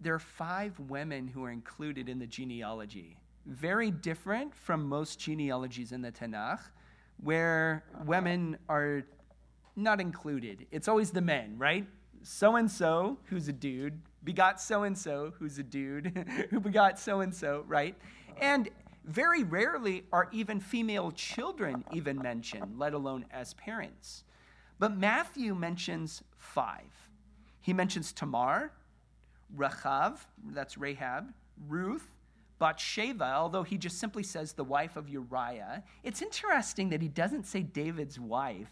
There 0.01 0.15
are 0.15 0.19
five 0.19 0.79
women 0.81 1.29
who 1.29 1.45
are 1.45 1.51
included 1.51 2.09
in 2.09 2.19
the 2.19 2.27
genealogy. 2.27 3.19
Very 3.45 3.91
different 3.91 4.55
from 4.55 4.89
most 4.89 5.19
genealogies 5.21 5.93
in 5.93 6.01
the 6.01 6.11
Tanakh 6.11 6.61
where 7.23 7.85
women 8.05 8.59
are 8.69 9.03
not 9.75 10.01
included. 10.01 10.67
It's 10.71 10.89
always 10.89 11.11
the 11.11 11.21
men, 11.21 11.55
right? 11.59 11.87
So 12.23 12.57
and 12.57 12.71
so, 12.71 13.19
who's 13.25 13.49
a 13.49 13.53
dude, 13.53 14.01
begot 14.25 14.61
so 14.61 14.83
and 14.83 14.97
so, 14.97 15.33
who's 15.39 15.59
a 15.59 15.63
dude, 15.63 16.47
who 16.51 16.61
begot 16.61 16.99
so 16.99 17.21
and 17.21 17.35
so, 17.35 17.65
right? 17.67 17.95
And 18.41 18.69
very 19.05 19.45
rarely 19.45 20.05
are 20.13 20.29
even 20.33 20.61
female 20.61 21.13
children 21.13 21.85
even 21.93 22.19
mentioned, 22.19 22.79
let 22.79 22.93
alone 22.93 23.25
as 23.31 23.55
parents. 23.55 24.25
But 24.79 24.97
Matthew 24.97 25.55
mentions 25.55 26.23
five. 26.37 27.09
He 27.61 27.73
mentions 27.73 28.13
Tamar, 28.13 28.73
Rachav, 29.57 30.19
that's 30.51 30.77
Rahab, 30.77 31.33
Ruth, 31.69 32.11
Bathsheba, 32.59 33.35
although 33.35 33.63
he 33.63 33.77
just 33.77 33.99
simply 33.99 34.23
says 34.23 34.53
the 34.53 34.65
wife 34.65 34.97
of 34.97 35.09
Uriah, 35.09 35.83
it's 36.03 36.23
interesting 36.23 36.89
that 36.91 37.03
he 37.03 37.09
doesn't 37.09 37.47
say 37.47 37.63
David's 37.63 38.19
wife, 38.19 38.71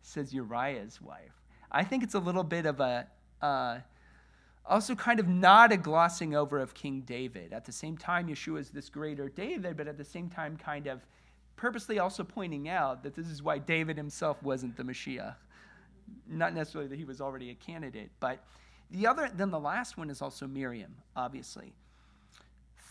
says 0.00 0.32
Uriah's 0.32 1.00
wife. 1.00 1.42
I 1.70 1.84
think 1.84 2.02
it's 2.02 2.14
a 2.14 2.18
little 2.18 2.44
bit 2.44 2.64
of 2.64 2.80
a, 2.80 3.06
uh, 3.42 3.78
also 4.64 4.94
kind 4.94 5.20
of 5.20 5.28
not 5.28 5.70
a 5.70 5.76
glossing 5.76 6.34
over 6.34 6.58
of 6.58 6.72
King 6.72 7.02
David. 7.02 7.52
At 7.52 7.66
the 7.66 7.72
same 7.72 7.98
time, 7.98 8.28
Yeshua 8.28 8.60
is 8.60 8.70
this 8.70 8.88
greater 8.88 9.28
David, 9.28 9.76
but 9.76 9.86
at 9.86 9.98
the 9.98 10.04
same 10.04 10.30
time, 10.30 10.56
kind 10.56 10.86
of 10.86 11.04
purposely 11.56 11.98
also 11.98 12.24
pointing 12.24 12.68
out 12.68 13.02
that 13.02 13.14
this 13.14 13.26
is 13.26 13.42
why 13.42 13.58
David 13.58 13.96
himself 13.96 14.42
wasn't 14.42 14.76
the 14.76 14.82
Mashiach. 14.82 15.34
Not 16.28 16.54
necessarily 16.54 16.88
that 16.88 16.98
he 16.98 17.04
was 17.04 17.20
already 17.20 17.50
a 17.50 17.54
candidate, 17.54 18.10
but 18.20 18.38
the 18.90 19.06
other, 19.06 19.28
then 19.34 19.50
the 19.50 19.60
last 19.60 19.98
one 19.98 20.08
is 20.08 20.22
also 20.22 20.46
Miriam, 20.46 20.94
obviously 21.16 21.74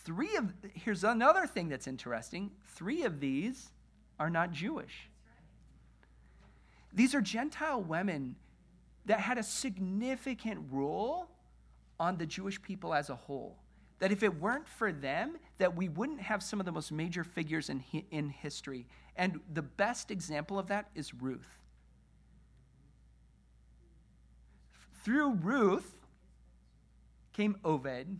three 0.05 0.35
of, 0.35 0.53
here's 0.73 1.03
another 1.03 1.47
thing 1.47 1.67
that's 1.67 1.87
interesting 1.87 2.51
three 2.67 3.03
of 3.03 3.19
these 3.19 3.71
are 4.19 4.29
not 4.29 4.51
Jewish. 4.51 5.09
These 6.93 7.13
are 7.13 7.21
Gentile 7.21 7.81
women 7.81 8.35
that 9.05 9.19
had 9.19 9.37
a 9.37 9.43
significant 9.43 10.59
role 10.71 11.27
on 11.99 12.17
the 12.17 12.25
Jewish 12.25 12.61
people 12.61 12.93
as 12.93 13.09
a 13.09 13.15
whole. 13.15 13.57
That 13.99 14.11
if 14.11 14.23
it 14.23 14.39
weren't 14.39 14.67
for 14.67 14.91
them, 14.91 15.37
that 15.57 15.75
we 15.75 15.89
wouldn't 15.89 16.21
have 16.21 16.43
some 16.43 16.59
of 16.59 16.65
the 16.65 16.71
most 16.71 16.91
major 16.91 17.23
figures 17.23 17.69
in, 17.69 17.83
in 18.11 18.29
history. 18.29 18.87
And 19.15 19.39
the 19.53 19.61
best 19.61 20.11
example 20.11 20.59
of 20.59 20.67
that 20.67 20.89
is 20.95 21.13
Ruth. 21.13 21.59
Through 25.03 25.35
Ruth 25.35 25.95
came 27.33 27.57
Obed, 27.63 28.19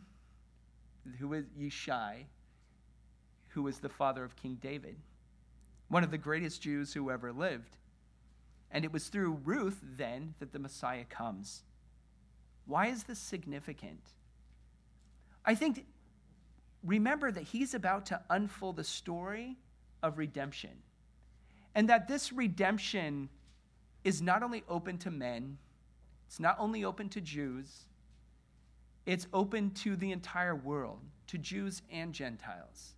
who 1.20 1.30
was 1.30 1.46
Yishai, 1.60 2.26
who 3.50 3.64
was 3.64 3.80
the 3.80 3.90
father 3.90 4.24
of 4.24 4.36
King 4.36 4.58
David, 4.62 4.98
one 5.88 6.04
of 6.04 6.12
the 6.12 6.18
greatest 6.18 6.62
Jews 6.62 6.94
who 6.94 7.10
ever 7.10 7.32
lived. 7.32 7.78
And 8.72 8.84
it 8.84 8.92
was 8.92 9.08
through 9.08 9.40
Ruth 9.44 9.80
then 9.82 10.34
that 10.40 10.52
the 10.52 10.60
Messiah 10.60 11.06
comes. 11.06 11.64
Why 12.66 12.88
is 12.88 13.04
this 13.04 13.20
significant? 13.20 14.02
I 15.46 15.56
think, 15.56 15.86
remember 16.84 17.32
that 17.32 17.44
he's 17.44 17.74
about 17.74 18.08
to 18.08 18.22
unfold 18.30 18.78
the 18.78 18.84
story 18.84 19.58
of 20.02 20.18
redemption. 20.18 20.72
And 21.76 21.90
that 21.90 22.08
this 22.08 22.34
redemption 22.34 23.30
is 24.04 24.22
not 24.22 24.44
only 24.44 24.64
open 24.68 24.98
to 25.00 25.12
men, 25.12 25.58
it's 26.28 26.40
not 26.40 26.58
only 26.60 26.84
open 26.84 27.10
to 27.10 27.22
Jews, 27.22 27.86
it's 29.06 29.28
open 29.34 29.72
to 29.72 29.96
the 29.96 30.12
entire 30.12 30.56
world, 30.56 31.00
to 31.28 31.38
Jews 31.38 31.82
and 31.92 32.14
Gentiles. 32.14 32.96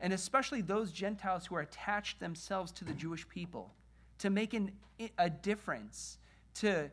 And 0.00 0.12
especially 0.12 0.62
those 0.62 0.92
Gentiles 0.92 1.46
who 1.46 1.56
are 1.56 1.60
attached 1.60 2.20
themselves 2.20 2.72
to 2.72 2.84
the 2.84 2.92
Jewish 2.92 3.28
people, 3.28 3.74
to 4.18 4.30
make 4.30 4.54
an, 4.54 4.72
a 5.18 5.28
difference, 5.28 6.18
to, 6.54 6.90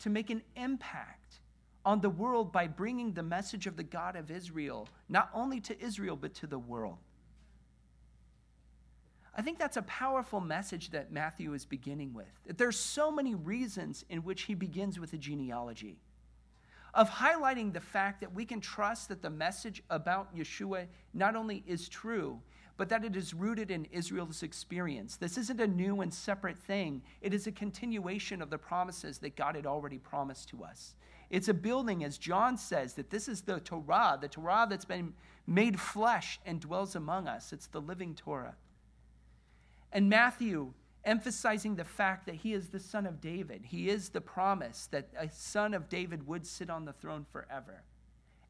to 0.00 0.10
make 0.10 0.30
an 0.30 0.42
impact 0.56 1.40
on 1.84 2.00
the 2.00 2.10
world 2.10 2.52
by 2.52 2.66
bringing 2.66 3.12
the 3.12 3.22
message 3.22 3.66
of 3.66 3.76
the 3.76 3.82
God 3.82 4.16
of 4.16 4.30
Israel, 4.30 4.88
not 5.08 5.30
only 5.34 5.60
to 5.60 5.80
Israel, 5.82 6.16
but 6.16 6.34
to 6.34 6.46
the 6.46 6.58
world. 6.58 6.98
I 9.34 9.40
think 9.40 9.58
that's 9.58 9.78
a 9.78 9.82
powerful 9.82 10.40
message 10.40 10.90
that 10.90 11.10
Matthew 11.10 11.54
is 11.54 11.64
beginning 11.64 12.12
with. 12.12 12.28
That 12.46 12.58
there's 12.58 12.78
so 12.78 13.10
many 13.10 13.34
reasons 13.34 14.04
in 14.10 14.20
which 14.20 14.42
he 14.42 14.54
begins 14.54 15.00
with 15.00 15.14
a 15.14 15.16
genealogy 15.16 15.98
of 16.94 17.10
highlighting 17.10 17.72
the 17.72 17.80
fact 17.80 18.20
that 18.20 18.34
we 18.34 18.44
can 18.44 18.60
trust 18.60 19.08
that 19.08 19.22
the 19.22 19.30
message 19.30 19.82
about 19.90 20.34
Yeshua 20.36 20.86
not 21.14 21.36
only 21.36 21.62
is 21.66 21.88
true, 21.88 22.40
but 22.76 22.88
that 22.88 23.04
it 23.04 23.16
is 23.16 23.34
rooted 23.34 23.70
in 23.70 23.86
Israel's 23.86 24.42
experience. 24.42 25.16
This 25.16 25.38
isn't 25.38 25.60
a 25.60 25.66
new 25.66 26.00
and 26.00 26.12
separate 26.12 26.58
thing, 26.58 27.02
it 27.20 27.32
is 27.32 27.46
a 27.46 27.52
continuation 27.52 28.42
of 28.42 28.50
the 28.50 28.58
promises 28.58 29.18
that 29.18 29.36
God 29.36 29.54
had 29.54 29.66
already 29.66 29.98
promised 29.98 30.48
to 30.50 30.64
us. 30.64 30.94
It's 31.30 31.48
a 31.48 31.54
building, 31.54 32.04
as 32.04 32.18
John 32.18 32.58
says, 32.58 32.92
that 32.94 33.08
this 33.08 33.26
is 33.26 33.40
the 33.40 33.60
Torah, 33.60 34.18
the 34.20 34.28
Torah 34.28 34.66
that's 34.68 34.84
been 34.84 35.14
made 35.46 35.80
flesh 35.80 36.38
and 36.44 36.60
dwells 36.60 36.94
among 36.94 37.26
us. 37.26 37.54
It's 37.54 37.68
the 37.68 37.80
living 37.80 38.14
Torah. 38.14 38.54
And 39.92 40.10
Matthew 40.10 40.74
emphasizing 41.04 41.76
the 41.76 41.84
fact 41.84 42.26
that 42.26 42.36
he 42.36 42.52
is 42.52 42.68
the 42.68 42.80
son 42.80 43.06
of 43.06 43.20
David. 43.20 43.64
He 43.64 43.88
is 43.88 44.10
the 44.10 44.20
promise 44.20 44.86
that 44.92 45.08
a 45.18 45.28
son 45.30 45.74
of 45.74 45.88
David 45.88 46.26
would 46.26 46.46
sit 46.46 46.70
on 46.70 46.84
the 46.84 46.92
throne 46.92 47.26
forever. 47.32 47.82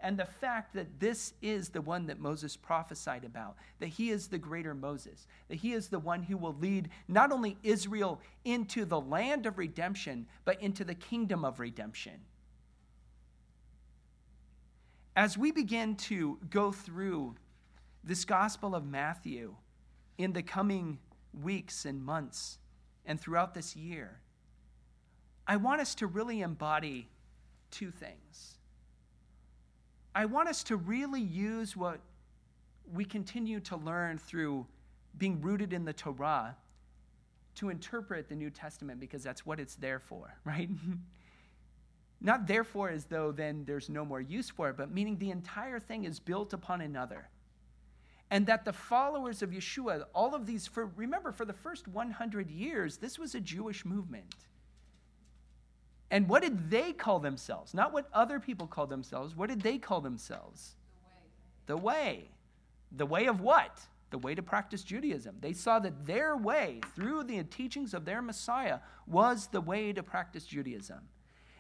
And 0.01 0.19
the 0.19 0.27
fact 0.27 0.75
that 0.75 0.99
this 0.99 1.33
is 1.41 1.69
the 1.69 1.81
one 1.81 2.07
that 2.07 2.19
Moses 2.19 2.57
prophesied 2.57 3.25
about, 3.25 3.57
that 3.79 3.87
he 3.87 4.11
is 4.11 4.27
the 4.27 4.39
greater 4.39 4.75
Moses, 4.75 5.29
that 5.49 5.59
he 5.59 5.73
is 5.73 5.89
the 5.89 6.01
one 6.01 6.25
who 6.25 6.37
will 6.37 6.57
lead 6.61 6.89
not 7.07 7.31
only 7.31 7.57
Israel 7.63 8.21
into 8.45 8.85
the 8.85 9.01
land 9.01 9.47
of 9.47 9.59
redemption, 9.59 10.27
but 10.45 10.61
into 10.61 10.83
the 10.83 10.97
kingdom 10.97 11.45
of 11.45 11.61
redemption. 11.61 12.21
As 15.15 15.39
we 15.39 15.53
begin 15.53 15.95
to 15.97 16.39
go 16.51 16.73
through 16.73 17.37
this 18.03 18.25
Gospel 18.25 18.75
of 18.75 18.85
Matthew 18.85 19.55
in 20.19 20.33
the 20.33 20.43
coming 20.43 20.99
weeks 21.41 21.85
and 21.85 22.03
months 22.03 22.59
and 23.05 23.21
throughout 23.21 23.55
this 23.55 23.75
year, 23.77 24.21
I 25.47 25.57
want 25.57 25.81
us 25.81 25.95
to 25.97 26.07
really 26.07 26.41
embody 26.41 27.09
two 27.71 27.91
things. 27.91 28.59
I 30.15 30.27
want 30.27 30.49
us 30.49 30.63
to 30.65 30.77
really 30.77 31.23
use 31.23 31.77
what 31.77 32.01
we 32.93 33.05
continue 33.05 33.61
to 33.61 33.77
learn 33.77 34.19
through 34.19 34.67
being 35.17 35.41
rooted 35.41 35.73
in 35.73 35.85
the 35.85 35.93
Torah 35.93 36.57
to 37.55 37.69
interpret 37.71 38.29
the 38.29 38.35
New 38.35 38.51
Testament 38.51 39.01
because 39.01 39.23
that's 39.23 39.45
what 39.45 39.59
it's 39.59 39.75
there 39.77 39.99
for, 39.99 40.35
right? 40.45 40.69
Not 42.21 42.47
therefore 42.47 42.91
as 42.91 43.07
though 43.07 43.33
then 43.33 43.65
there's 43.67 43.89
no 43.89 44.05
more 44.05 44.21
use 44.21 44.49
for 44.49 44.71
it, 44.71 44.77
but 44.77 44.93
meaning 44.93 45.19
the 45.19 45.31
entire 45.31 45.81
thing 45.81 46.05
is 46.05 46.21
built 46.21 46.53
upon 46.53 46.81
another 46.81 47.29
and 48.33 48.47
that 48.47 48.65
the 48.65 48.73
followers 48.73 49.43
of 49.43 49.51
Yeshua, 49.51 50.05
all 50.15 50.35
of 50.35 50.47
these, 50.47 50.67
for, 50.67 50.87
remember, 50.97 51.33
for 51.33 51.45
the 51.45 51.53
first 51.53 51.87
100 51.87 52.51
years, 52.51 52.97
this 52.97 53.19
was 53.19 53.35
a 53.35 53.41
Jewish 53.41 53.85
movement. 53.85 54.35
And 56.11 56.27
what 56.27 56.41
did 56.41 56.71
they 56.71 56.95
call 56.95 57.19
themselves? 57.19 57.75
Not 57.75 57.93
what 57.93 58.09
other 58.11 58.41
people 58.41 58.67
called 58.67 58.89
themselves. 58.89 59.37
What 59.37 59.51
did 59.51 59.61
they 59.61 59.77
call 59.77 60.01
themselves? 60.01 60.77
The 61.67 61.77
way. 61.77 61.83
The 61.83 61.85
way. 62.17 62.31
The 62.93 63.07
way 63.07 63.27
of 63.27 63.41
what? 63.43 63.81
The 64.09 64.17
way 64.17 64.35
to 64.35 64.43
practice 64.43 64.83
Judaism. 64.83 65.37
They 65.41 65.53
saw 65.53 65.79
that 65.81 66.07
their 66.07 66.35
way, 66.35 66.81
through 66.97 67.25
the 67.25 67.45
teachings 67.45 67.93
of 67.93 68.07
their 68.07 68.23
Messiah, 68.23 68.79
was 69.07 69.49
the 69.49 69.61
way 69.61 69.93
to 69.93 70.03
practice 70.03 70.47
Judaism. 70.47 71.01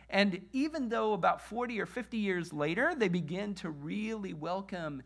And 0.08 0.40
even 0.52 0.88
though 0.88 1.12
about 1.12 1.42
40 1.42 1.78
or 1.82 1.86
50 1.86 2.16
years 2.16 2.50
later, 2.50 2.94
they 2.96 3.08
begin 3.08 3.54
to 3.56 3.68
really 3.68 4.32
welcome 4.32 5.02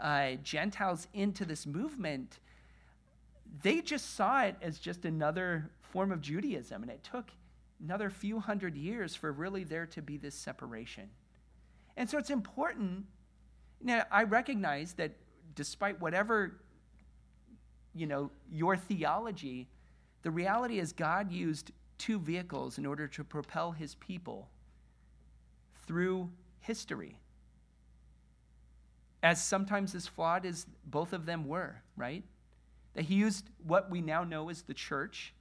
uh, 0.00 0.32
Gentiles 0.42 1.08
into 1.14 1.44
this 1.44 1.66
movement, 1.66 2.38
they 3.62 3.80
just 3.80 4.14
saw 4.14 4.42
it 4.42 4.56
as 4.62 4.78
just 4.78 5.04
another 5.04 5.70
form 5.80 6.12
of 6.12 6.20
Judaism. 6.20 6.82
And 6.82 6.90
it 6.90 7.02
took 7.02 7.30
another 7.82 8.10
few 8.10 8.40
hundred 8.40 8.76
years 8.76 9.14
for 9.14 9.32
really 9.32 9.64
there 9.64 9.86
to 9.86 10.02
be 10.02 10.16
this 10.16 10.34
separation. 10.34 11.08
And 11.96 12.08
so 12.08 12.18
it's 12.18 12.30
important. 12.30 13.04
Now, 13.82 14.04
I 14.10 14.24
recognize 14.24 14.92
that 14.94 15.12
despite 15.54 16.00
whatever, 16.00 16.60
you 17.94 18.06
know, 18.06 18.30
your 18.50 18.76
theology, 18.76 19.68
the 20.22 20.30
reality 20.30 20.78
is 20.78 20.92
God 20.92 21.32
used 21.32 21.72
two 21.96 22.18
vehicles 22.18 22.78
in 22.78 22.86
order 22.86 23.08
to 23.08 23.24
propel 23.24 23.72
his 23.72 23.94
people 23.96 24.48
through 25.86 26.30
history 26.60 27.18
as 29.22 29.42
sometimes 29.42 29.94
as 29.94 30.06
flawed 30.06 30.46
as 30.46 30.66
both 30.86 31.12
of 31.12 31.26
them 31.26 31.46
were, 31.46 31.82
right? 31.96 32.22
That 32.94 33.04
he 33.04 33.14
used 33.14 33.50
what 33.66 33.90
we 33.90 34.00
now 34.00 34.24
know 34.24 34.48
as 34.48 34.62
the 34.62 34.74
church 34.74 35.34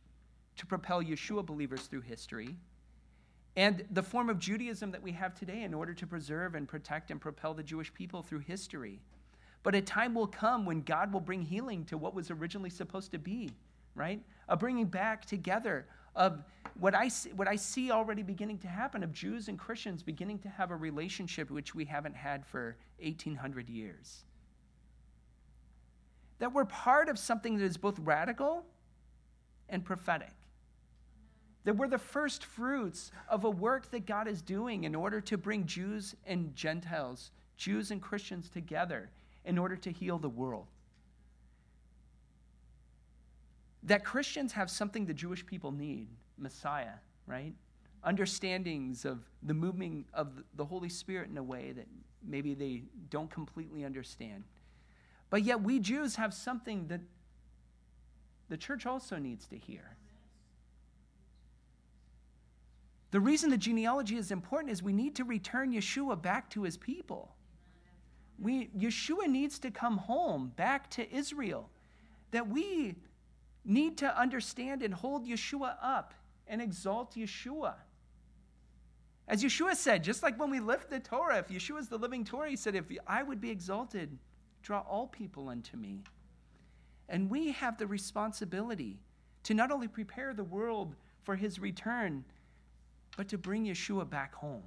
to 0.58 0.66
propel 0.66 1.04
Yeshua 1.04 1.46
believers 1.46 1.82
through 1.82 2.02
history, 2.02 2.56
and 3.56 3.84
the 3.92 4.04
form 4.04 4.30
of 4.30 4.38
Judaism 4.38 4.92
that 4.92 5.02
we 5.02 5.12
have 5.14 5.34
today 5.34 5.64
in 5.64 5.74
order 5.74 5.94
to 5.94 6.06
preserve 6.06 6.54
and 6.54 6.68
protect 6.68 7.10
and 7.10 7.20
propel 7.20 7.54
the 7.54 7.64
Jewish 7.64 7.92
people 7.94 8.22
through 8.22 8.40
history. 8.40 9.00
But 9.64 9.74
a 9.74 9.82
time 9.82 10.14
will 10.14 10.28
come 10.28 10.66
when 10.66 10.82
God 10.82 11.12
will 11.12 11.20
bring 11.20 11.42
healing 11.42 11.84
to 11.86 11.98
what 11.98 12.14
was 12.14 12.30
originally 12.30 12.70
supposed 12.70 13.12
to 13.12 13.18
be, 13.18 13.50
right? 13.96 14.22
A 14.48 14.56
bringing 14.56 14.86
back 14.86 15.26
together 15.26 15.88
of 16.18 16.44
what 16.80 16.94
I, 16.94 17.08
see, 17.08 17.32
what 17.32 17.48
I 17.48 17.56
see 17.56 17.92
already 17.92 18.24
beginning 18.24 18.58
to 18.60 18.68
happen 18.68 19.04
of 19.04 19.14
Jews 19.14 19.48
and 19.48 19.58
Christians 19.58 20.04
beginning 20.04 20.40
to 20.40 20.50
have 20.50 20.72
a 20.72 20.76
relationship 20.76 21.50
which 21.50 21.74
we 21.74 21.86
haven't 21.86 22.16
had 22.16 22.46
for 22.46 22.76
1800 23.02 23.70
years. 23.70 24.26
That 26.40 26.54
we're 26.54 26.66
part 26.66 27.08
of 27.08 27.18
something 27.18 27.58
that 27.58 27.64
is 27.64 27.78
both 27.78 27.98
radical 28.00 28.66
and 29.70 29.86
prophetic. 29.86 30.34
That 31.64 31.78
we're 31.78 31.88
the 31.88 31.98
first 31.98 32.46
fruits 32.46 33.12
of 33.30 33.44
a 33.44 33.50
work 33.50 33.92
that 33.92 34.06
God 34.06 34.28
is 34.28 34.42
doing 34.42 34.84
in 34.84 34.96
order 34.96 35.22
to 35.22 35.38
bring 35.38 35.66
Jews 35.66 36.16
and 36.26 36.56
Gentiles, 36.56 37.32
Jews 37.58 37.92
and 37.92 38.02
Christians 38.02 38.50
together 38.50 39.10
in 39.46 39.58
order 39.58 39.76
to 39.78 39.92
heal 39.92 40.20
the 40.20 40.30
world 40.30 40.68
that 43.88 44.04
Christians 44.04 44.52
have 44.54 44.70
something 44.70 45.06
the 45.06 45.14
Jewish 45.14 45.46
people 45.46 45.72
need 45.72 46.08
Messiah, 46.38 46.96
right? 47.26 47.54
Understandings 48.04 49.06
of 49.06 49.20
the 49.44 49.54
moving 49.54 50.06
of 50.14 50.44
the 50.56 50.66
Holy 50.66 50.90
Spirit 50.90 51.30
in 51.30 51.38
a 51.38 51.44
way 51.44 51.72
that 51.72 51.88
maybe 52.26 52.54
they 52.54 52.84
don't 53.10 53.32
completely 53.32 53.86
understand. 53.86 54.44
But 55.30 55.44
yet, 55.44 55.62
we 55.62 55.80
Jews 55.80 56.16
have 56.16 56.34
something 56.34 56.88
that 56.88 57.02
the 58.50 58.58
church 58.58 58.86
also 58.86 59.18
needs 59.18 59.48
to 59.48 59.58
hear. 59.58 59.98
The 63.12 63.20
reason 63.22 63.50
the 63.50 63.58
genealogy 63.58 64.18
is 64.18 64.32
important 64.32 64.72
is 64.72 64.84
we 64.84 64.94
need 64.94 65.16
to 65.16 65.24
return 65.24 65.72
Yeshua 65.74 66.22
back 66.22 66.50
to 66.52 66.64
his 66.64 66.76
people. 66.76 67.34
We, 68.38 68.68
Yeshua 68.78 69.28
needs 69.28 69.60
to 69.60 69.72
come 69.72 69.98
home 69.98 70.52
back 70.56 70.90
to 70.92 71.10
Israel. 71.14 71.70
That 72.32 72.50
we 72.50 72.96
need 73.68 73.98
to 73.98 74.20
understand 74.20 74.82
and 74.82 74.94
hold 74.94 75.28
Yeshua 75.28 75.76
up 75.82 76.14
and 76.48 76.62
exalt 76.62 77.16
Yeshua. 77.16 77.74
As 79.28 79.44
Yeshua 79.44 79.76
said, 79.76 80.04
just 80.04 80.24
like 80.24 80.40
when 80.40 80.50
we 80.50 80.60
lift 80.60 80.90
the 80.90 81.00
Torah, 81.00 81.40
if 81.40 81.50
Yeshua 81.50 81.80
is 81.80 81.90
the 81.90 81.98
living 81.98 82.24
Torah, 82.24 82.50
he 82.50 82.56
said, 82.56 82.76
If 82.76 82.86
I 83.06 83.24
would 83.24 83.42
be 83.42 83.50
exalted, 83.50 84.18
draw 84.62 84.80
all 84.90 85.08
people 85.08 85.50
unto 85.50 85.76
me. 85.76 86.02
And 87.10 87.30
we 87.30 87.52
have 87.52 87.78
the 87.78 87.88
responsibility 87.88 89.00
to 89.44 89.54
not 89.54 89.72
only 89.72 89.88
prepare 89.88 90.34
the 90.34 90.44
world 90.44 90.96
for 91.24 91.36
his 91.36 91.60
return, 91.60 92.24
but 93.18 93.28
to 93.30 93.38
bring 93.38 93.66
Yeshua 93.66 94.10
back 94.10 94.34
home. 94.34 94.64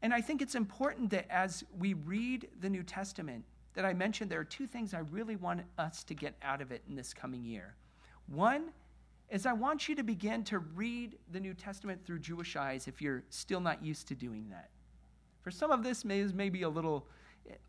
And 0.00 0.12
I 0.12 0.20
think 0.20 0.42
it's 0.42 0.54
important 0.54 1.10
that 1.10 1.26
as 1.30 1.64
we 1.78 1.94
read 1.94 2.48
the 2.60 2.68
New 2.68 2.82
Testament, 2.82 3.44
that 3.74 3.84
I 3.84 3.92
mentioned, 3.92 4.30
there 4.30 4.40
are 4.40 4.44
two 4.44 4.66
things 4.66 4.94
I 4.94 5.00
really 5.00 5.36
want 5.36 5.62
us 5.78 6.04
to 6.04 6.14
get 6.14 6.34
out 6.42 6.60
of 6.60 6.72
it 6.72 6.82
in 6.88 6.94
this 6.94 7.14
coming 7.14 7.44
year. 7.44 7.74
One 8.26 8.70
is 9.30 9.46
I 9.46 9.52
want 9.54 9.88
you 9.88 9.94
to 9.96 10.02
begin 10.02 10.44
to 10.44 10.58
read 10.58 11.16
the 11.32 11.40
New 11.40 11.54
Testament 11.54 12.04
through 12.04 12.18
Jewish 12.18 12.54
eyes 12.54 12.86
if 12.86 13.00
you're 13.00 13.24
still 13.30 13.60
not 13.60 13.82
used 13.82 14.08
to 14.08 14.14
doing 14.14 14.48
that. 14.50 14.68
For 15.40 15.50
some 15.50 15.70
of 15.70 15.82
this 15.82 16.04
may, 16.04 16.22
may 16.24 16.50
be 16.50 16.62
a 16.62 16.68
little 16.68 17.06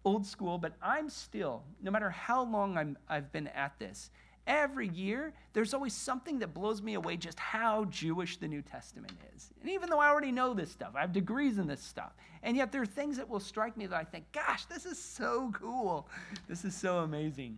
old 0.05 0.25
school, 0.25 0.57
but 0.57 0.73
I'm 0.81 1.09
still, 1.09 1.63
no 1.81 1.89
matter 1.89 2.09
how 2.09 2.43
long 2.43 2.77
I'm, 2.77 2.97
I've 3.09 3.31
been 3.31 3.47
at 3.47 3.79
this, 3.79 4.11
Every 4.45 4.89
year, 4.89 5.33
there's 5.53 5.73
always 5.73 5.93
something 5.93 6.39
that 6.39 6.53
blows 6.53 6.81
me 6.81 6.95
away 6.95 7.15
just 7.15 7.39
how 7.39 7.85
Jewish 7.85 8.35
the 8.37 8.47
New 8.47 8.61
Testament 8.61 9.13
is. 9.33 9.49
And 9.61 9.69
even 9.69 9.89
though 9.89 9.99
I 9.99 10.09
already 10.09 10.33
know 10.33 10.53
this 10.53 10.69
stuff, 10.69 10.91
I 10.95 11.01
have 11.01 11.13
degrees 11.13 11.59
in 11.59 11.67
this 11.67 11.81
stuff, 11.81 12.11
and 12.41 12.57
yet 12.57 12.71
there 12.71 12.81
are 12.81 12.85
things 12.85 13.17
that 13.17 13.29
will 13.29 13.39
strike 13.39 13.77
me 13.77 13.85
that 13.85 13.97
I 13.97 14.03
think, 14.03 14.25
gosh, 14.33 14.65
this 14.65 14.85
is 14.85 14.99
so 14.99 15.51
cool. 15.53 16.09
This 16.49 16.65
is 16.65 16.75
so 16.75 16.99
amazing. 16.99 17.57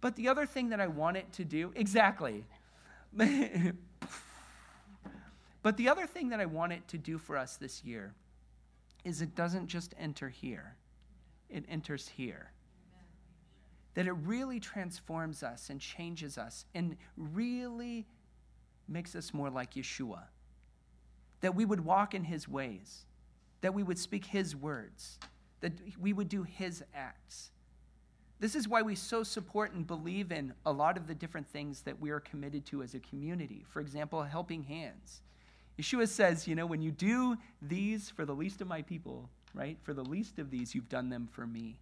But 0.00 0.16
the 0.16 0.28
other 0.28 0.46
thing 0.46 0.70
that 0.70 0.80
I 0.80 0.86
want 0.86 1.18
it 1.18 1.30
to 1.34 1.44
do, 1.44 1.70
exactly. 1.76 2.46
but 3.14 3.74
the 5.76 5.90
other 5.90 6.06
thing 6.06 6.30
that 6.30 6.40
I 6.40 6.46
want 6.46 6.72
it 6.72 6.88
to 6.88 6.98
do 6.98 7.18
for 7.18 7.36
us 7.36 7.56
this 7.56 7.84
year 7.84 8.14
is 9.04 9.20
it 9.20 9.34
doesn't 9.34 9.66
just 9.66 9.94
enter 9.98 10.30
here, 10.30 10.76
it 11.50 11.66
enters 11.68 12.08
here. 12.08 12.51
That 13.94 14.06
it 14.06 14.12
really 14.12 14.58
transforms 14.58 15.42
us 15.42 15.68
and 15.68 15.80
changes 15.80 16.38
us 16.38 16.64
and 16.74 16.96
really 17.16 18.06
makes 18.88 19.14
us 19.14 19.34
more 19.34 19.50
like 19.50 19.74
Yeshua. 19.74 20.22
That 21.40 21.54
we 21.54 21.64
would 21.64 21.84
walk 21.84 22.14
in 22.14 22.24
his 22.24 22.48
ways, 22.48 23.04
that 23.60 23.74
we 23.74 23.82
would 23.82 23.98
speak 23.98 24.24
his 24.24 24.56
words, 24.56 25.18
that 25.60 25.72
we 26.00 26.12
would 26.12 26.28
do 26.28 26.42
his 26.42 26.82
acts. 26.94 27.50
This 28.40 28.56
is 28.56 28.66
why 28.66 28.82
we 28.82 28.96
so 28.96 29.22
support 29.22 29.72
and 29.72 29.86
believe 29.86 30.32
in 30.32 30.52
a 30.66 30.72
lot 30.72 30.96
of 30.96 31.06
the 31.06 31.14
different 31.14 31.48
things 31.48 31.82
that 31.82 32.00
we 32.00 32.10
are 32.10 32.18
committed 32.18 32.66
to 32.66 32.82
as 32.82 32.94
a 32.94 32.98
community. 32.98 33.64
For 33.68 33.80
example, 33.80 34.22
helping 34.22 34.64
hands. 34.64 35.22
Yeshua 35.78 36.08
says, 36.08 36.48
you 36.48 36.54
know, 36.54 36.66
when 36.66 36.82
you 36.82 36.90
do 36.90 37.36
these 37.60 38.10
for 38.10 38.24
the 38.24 38.34
least 38.34 38.60
of 38.60 38.66
my 38.66 38.82
people, 38.82 39.28
right? 39.54 39.78
For 39.82 39.94
the 39.94 40.04
least 40.04 40.38
of 40.38 40.50
these, 40.50 40.74
you've 40.74 40.88
done 40.88 41.08
them 41.08 41.28
for 41.30 41.46
me. 41.46 41.76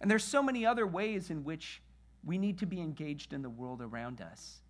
And 0.00 0.10
there's 0.10 0.24
so 0.24 0.42
many 0.42 0.66
other 0.66 0.86
ways 0.86 1.30
in 1.30 1.44
which 1.44 1.82
we 2.24 2.38
need 2.38 2.58
to 2.58 2.66
be 2.66 2.80
engaged 2.80 3.32
in 3.32 3.42
the 3.42 3.50
world 3.50 3.80
around 3.80 4.20
us. 4.20 4.60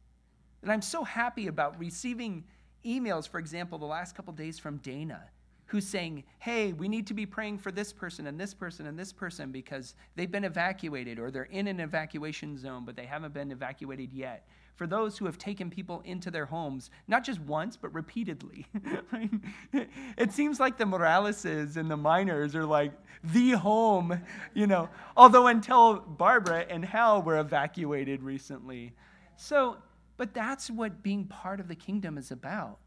And 0.62 0.70
I'm 0.70 0.82
so 0.82 1.04
happy 1.04 1.46
about 1.46 1.78
receiving 1.78 2.44
emails, 2.84 3.28
for 3.28 3.38
example, 3.38 3.78
the 3.78 3.86
last 3.86 4.14
couple 4.14 4.32
days 4.32 4.58
from 4.58 4.76
Dana, 4.78 5.22
who's 5.66 5.86
saying, 5.86 6.24
hey, 6.38 6.72
we 6.72 6.88
need 6.88 7.06
to 7.08 7.14
be 7.14 7.26
praying 7.26 7.58
for 7.58 7.72
this 7.72 7.92
person 7.92 8.26
and 8.26 8.38
this 8.38 8.54
person 8.54 8.86
and 8.86 8.98
this 8.98 9.12
person 9.12 9.50
because 9.50 9.94
they've 10.14 10.30
been 10.30 10.44
evacuated 10.44 11.18
or 11.18 11.30
they're 11.30 11.44
in 11.44 11.66
an 11.66 11.80
evacuation 11.80 12.56
zone, 12.56 12.84
but 12.84 12.94
they 12.94 13.06
haven't 13.06 13.34
been 13.34 13.50
evacuated 13.50 14.12
yet. 14.12 14.46
For 14.76 14.86
those 14.86 15.16
who 15.16 15.24
have 15.24 15.38
taken 15.38 15.70
people 15.70 16.02
into 16.04 16.30
their 16.30 16.44
homes, 16.44 16.90
not 17.08 17.24
just 17.24 17.40
once, 17.40 17.78
but 17.78 17.94
repeatedly. 17.94 18.66
it 20.18 20.32
seems 20.32 20.60
like 20.60 20.76
the 20.76 20.84
Moraleses 20.84 21.78
and 21.78 21.90
the 21.90 21.96
miners 21.96 22.54
are 22.54 22.66
like 22.66 22.92
the 23.24 23.52
home, 23.52 24.20
you 24.52 24.66
know, 24.66 24.90
although 25.16 25.46
until 25.46 26.00
Barbara 26.00 26.66
and 26.68 26.84
Hal 26.84 27.22
were 27.22 27.38
evacuated 27.38 28.22
recently. 28.22 28.92
So, 29.36 29.78
but 30.18 30.34
that's 30.34 30.70
what 30.70 31.02
being 31.02 31.24
part 31.24 31.58
of 31.58 31.68
the 31.68 31.74
kingdom 31.74 32.18
is 32.18 32.30
about. 32.30 32.78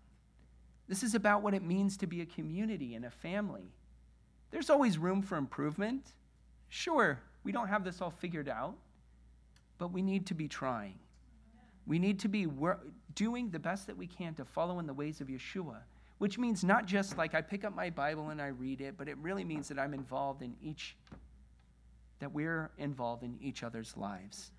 This 0.87 1.01
is 1.01 1.15
about 1.15 1.41
what 1.41 1.55
it 1.55 1.63
means 1.63 1.97
to 1.97 2.07
be 2.07 2.21
a 2.21 2.25
community 2.25 2.93
and 2.93 3.05
a 3.05 3.11
family. 3.11 3.73
There's 4.51 4.69
always 4.69 4.99
room 4.99 5.23
for 5.23 5.37
improvement. 5.37 6.13
Sure, 6.67 7.19
we 7.43 7.51
don't 7.51 7.67
have 7.67 7.83
this 7.83 7.99
all 7.99 8.11
figured 8.11 8.47
out, 8.47 8.75
but 9.79 9.91
we 9.91 10.03
need 10.03 10.27
to 10.27 10.35
be 10.35 10.47
trying. 10.47 10.99
We 11.89 11.97
need 11.97 12.19
to 12.19 12.27
be 12.27 12.45
doing 13.15 13.49
the 13.49 13.57
best 13.57 13.87
that 13.87 13.97
we 13.97 14.05
can 14.05 14.35
to 14.35 14.45
follow 14.45 14.77
in 14.77 14.85
the 14.85 14.93
ways 14.93 15.21
of 15.21 15.27
Yeshua, 15.27 15.77
which 16.19 16.37
means 16.37 16.63
not 16.63 16.85
just 16.85 17.17
like 17.17 17.33
I 17.33 17.41
pick 17.41 17.65
up 17.65 17.75
my 17.75 17.89
Bible 17.89 18.29
and 18.29 18.39
I 18.39 18.49
read 18.49 18.79
it, 18.79 18.93
but 18.95 19.09
it 19.09 19.17
really 19.17 19.43
means 19.43 19.67
that 19.69 19.79
I'm 19.79 19.95
involved 19.95 20.43
in 20.43 20.55
each, 20.61 20.95
that 22.19 22.31
we're 22.31 22.69
involved 22.77 23.23
in 23.23 23.39
each 23.41 23.63
other's 23.63 23.97
lives. 23.97 24.51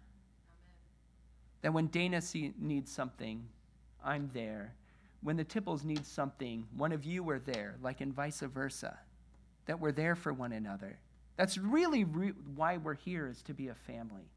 That 1.62 1.72
when 1.72 1.86
Dana 1.86 2.20
see, 2.20 2.52
needs 2.58 2.90
something, 2.90 3.46
I'm 4.04 4.28
there. 4.34 4.74
When 5.22 5.36
the 5.36 5.44
Tipples 5.44 5.84
need 5.84 6.04
something, 6.04 6.66
one 6.76 6.90
of 6.90 7.04
you 7.04 7.30
are 7.30 7.38
there, 7.38 7.76
like 7.80 8.00
in 8.00 8.12
vice 8.12 8.40
versa. 8.40 8.98
That 9.66 9.78
we're 9.78 9.92
there 9.92 10.16
for 10.16 10.32
one 10.32 10.50
another. 10.50 10.98
That's 11.36 11.58
really 11.58 12.02
re- 12.02 12.32
why 12.56 12.78
we're 12.78 12.94
here, 12.94 13.28
is 13.28 13.40
to 13.42 13.54
be 13.54 13.68
a 13.68 13.74
family. 13.74 14.32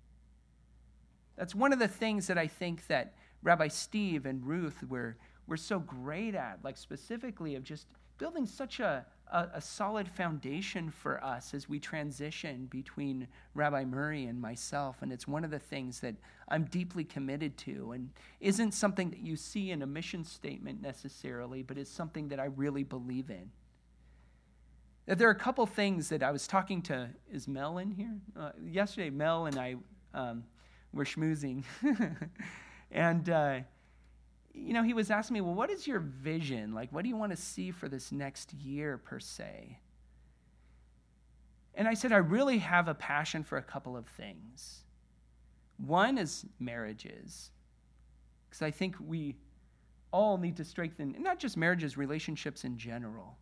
That's 1.38 1.56
one 1.56 1.74
of 1.74 1.80
the 1.80 1.88
things 1.88 2.28
that 2.28 2.38
I 2.38 2.48
think 2.48 2.88
that 2.88 3.14
Rabbi 3.42 3.68
Steve 3.68 4.26
and 4.26 4.46
Ruth 4.46 4.84
were, 4.88 5.18
were 5.48 5.58
so 5.58 5.80
great 5.80 6.36
at, 6.36 6.60
like 6.64 6.78
specifically 6.78 7.56
of 7.56 7.64
just 7.64 7.88
building 8.18 8.46
such 8.46 8.80
a, 8.80 9.06
a, 9.32 9.48
a, 9.56 9.62
solid 9.62 10.08
foundation 10.08 10.90
for 10.92 11.22
us 11.24 11.54
as 11.54 11.68
we 11.68 11.80
transition 11.80 12.68
between 12.68 13.28
Rabbi 13.56 13.84
Murray 13.84 14.26
and 14.26 14.40
myself. 14.40 14.98
And 15.02 15.12
it's 15.12 15.28
one 15.28 15.44
of 15.44 15.52
the 15.52 15.60
things 15.60 16.00
that 16.02 16.16
I'm 16.48 16.66
deeply 16.66 17.04
committed 17.04 17.58
to 17.60 17.92
and 17.94 18.12
isn't 18.40 18.74
something 18.74 19.10
that 19.10 19.20
you 19.20 19.36
see 19.36 19.72
in 19.72 19.82
a 19.82 19.88
mission 19.88 20.24
statement 20.24 20.82
necessarily, 20.82 21.64
but 21.64 21.78
is 21.78 21.90
something 21.90 22.28
that 22.30 22.40
I 22.40 22.46
really 22.46 22.84
believe 22.84 23.30
in. 23.30 23.50
That 25.06 25.18
there 25.18 25.28
are 25.28 25.32
a 25.32 25.36
couple 25.36 25.66
things 25.66 26.10
that 26.10 26.24
I 26.24 26.32
was 26.32 26.48
talking 26.48 26.82
to, 26.84 27.10
is 27.32 27.48
Mel 27.48 27.78
in 27.78 27.92
here? 27.92 28.16
Uh, 28.40 28.52
yesterday, 28.66 29.10
Mel 29.10 29.48
and 29.48 29.58
I 29.58 29.76
um, 30.14 30.44
were 30.94 31.06
schmoozing. 31.06 31.64
and, 32.92 33.30
uh, 33.30 33.60
you 34.54 34.74
know, 34.74 34.84
he 34.84 34.94
was 34.94 35.10
asking 35.10 35.36
me, 35.36 35.42
well, 35.42 35.56
what 35.56 35.70
is 35.70 35.88
your 35.88 36.00
vision? 36.00 36.74
Like, 36.74 36.92
what 36.92 37.04
do 37.04 37.10
you 37.10 37.18
want 37.18 37.32
to 37.32 37.38
see 37.38 37.72
for 37.72 37.90
this 37.90 38.12
next 38.12 38.54
year, 38.54 38.98
per 38.98 39.20
se? 39.20 39.80
And 41.76 41.88
I 41.88 41.96
said, 41.96 42.12
I 42.12 42.18
really 42.18 42.60
have 42.60 42.88
a 42.88 42.94
passion 42.94 43.44
for 43.44 43.58
a 43.58 43.64
couple 43.64 43.98
of 43.98 44.06
things. 44.06 44.84
One 45.78 46.18
is 46.18 46.46
marriages, 46.60 47.50
because 48.48 48.62
I 48.62 48.70
think 48.70 48.96
we 49.04 49.36
all 50.12 50.38
need 50.38 50.56
to 50.58 50.64
strengthen, 50.64 51.16
not 51.20 51.40
just 51.40 51.58
marriages, 51.58 51.98
relationships 51.98 52.64
in 52.64 52.78
general. 52.78 53.38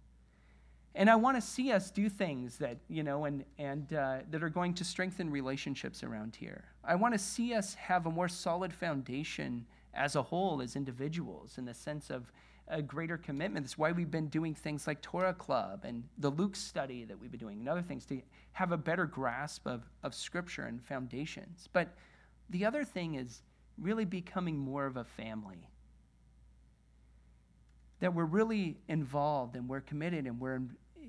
And 0.93 1.09
I 1.09 1.15
want 1.15 1.37
to 1.37 1.41
see 1.41 1.71
us 1.71 1.89
do 1.89 2.09
things 2.09 2.57
that, 2.57 2.77
you 2.89 3.03
know, 3.03 3.25
and, 3.25 3.45
and 3.57 3.93
uh, 3.93 4.19
that 4.29 4.43
are 4.43 4.49
going 4.49 4.73
to 4.75 4.83
strengthen 4.83 5.29
relationships 5.29 6.03
around 6.03 6.35
here. 6.35 6.65
I 6.83 6.95
want 6.95 7.13
to 7.13 7.19
see 7.19 7.53
us 7.53 7.75
have 7.75 8.05
a 8.05 8.11
more 8.11 8.27
solid 8.27 8.73
foundation 8.73 9.65
as 9.93 10.15
a 10.15 10.21
whole, 10.21 10.61
as 10.61 10.75
individuals, 10.75 11.57
in 11.57 11.65
the 11.65 11.73
sense 11.73 12.09
of 12.09 12.31
a 12.67 12.81
greater 12.81 13.17
commitment. 13.17 13.65
That's 13.65 13.77
why 13.77 13.91
we've 13.91 14.11
been 14.11 14.27
doing 14.27 14.53
things 14.53 14.87
like 14.87 15.01
Torah 15.01 15.33
Club 15.33 15.81
and 15.83 16.03
the 16.17 16.29
Luke 16.29 16.55
study 16.55 17.05
that 17.05 17.19
we've 17.19 17.31
been 17.31 17.39
doing 17.39 17.59
and 17.59 17.69
other 17.69 17.81
things 17.81 18.05
to 18.05 18.21
have 18.53 18.71
a 18.71 18.77
better 18.77 19.05
grasp 19.05 19.67
of, 19.67 19.83
of 20.03 20.13
Scripture 20.13 20.63
and 20.63 20.83
foundations. 20.83 21.69
But 21.71 21.89
the 22.49 22.65
other 22.65 22.83
thing 22.83 23.15
is 23.15 23.41
really 23.77 24.05
becoming 24.05 24.57
more 24.57 24.85
of 24.85 24.97
a 24.97 25.03
family. 25.03 25.69
That 27.99 28.13
we're 28.13 28.25
really 28.25 28.77
involved 28.87 29.55
and 29.55 29.69
we're 29.69 29.81
committed 29.81 30.25
and 30.25 30.39
we're, 30.39 30.61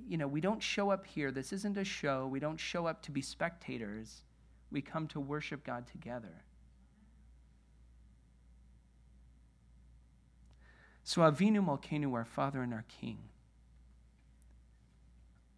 you 0.08 0.18
know, 0.18 0.26
we 0.26 0.40
don't 0.40 0.62
show 0.62 0.90
up 0.90 1.06
here. 1.06 1.30
This 1.30 1.52
isn't 1.52 1.76
a 1.76 1.84
show. 1.84 2.26
We 2.26 2.40
don't 2.40 2.58
show 2.58 2.86
up 2.86 3.02
to 3.02 3.10
be 3.10 3.22
spectators. 3.22 4.22
We 4.70 4.80
come 4.80 5.06
to 5.08 5.20
worship 5.20 5.64
God 5.64 5.86
together. 5.86 6.42
So, 11.04 11.22
Avinu 11.22 11.64
Malkeinu, 11.64 12.12
our 12.14 12.24
Father 12.24 12.62
and 12.62 12.72
our 12.72 12.84
King, 13.00 13.18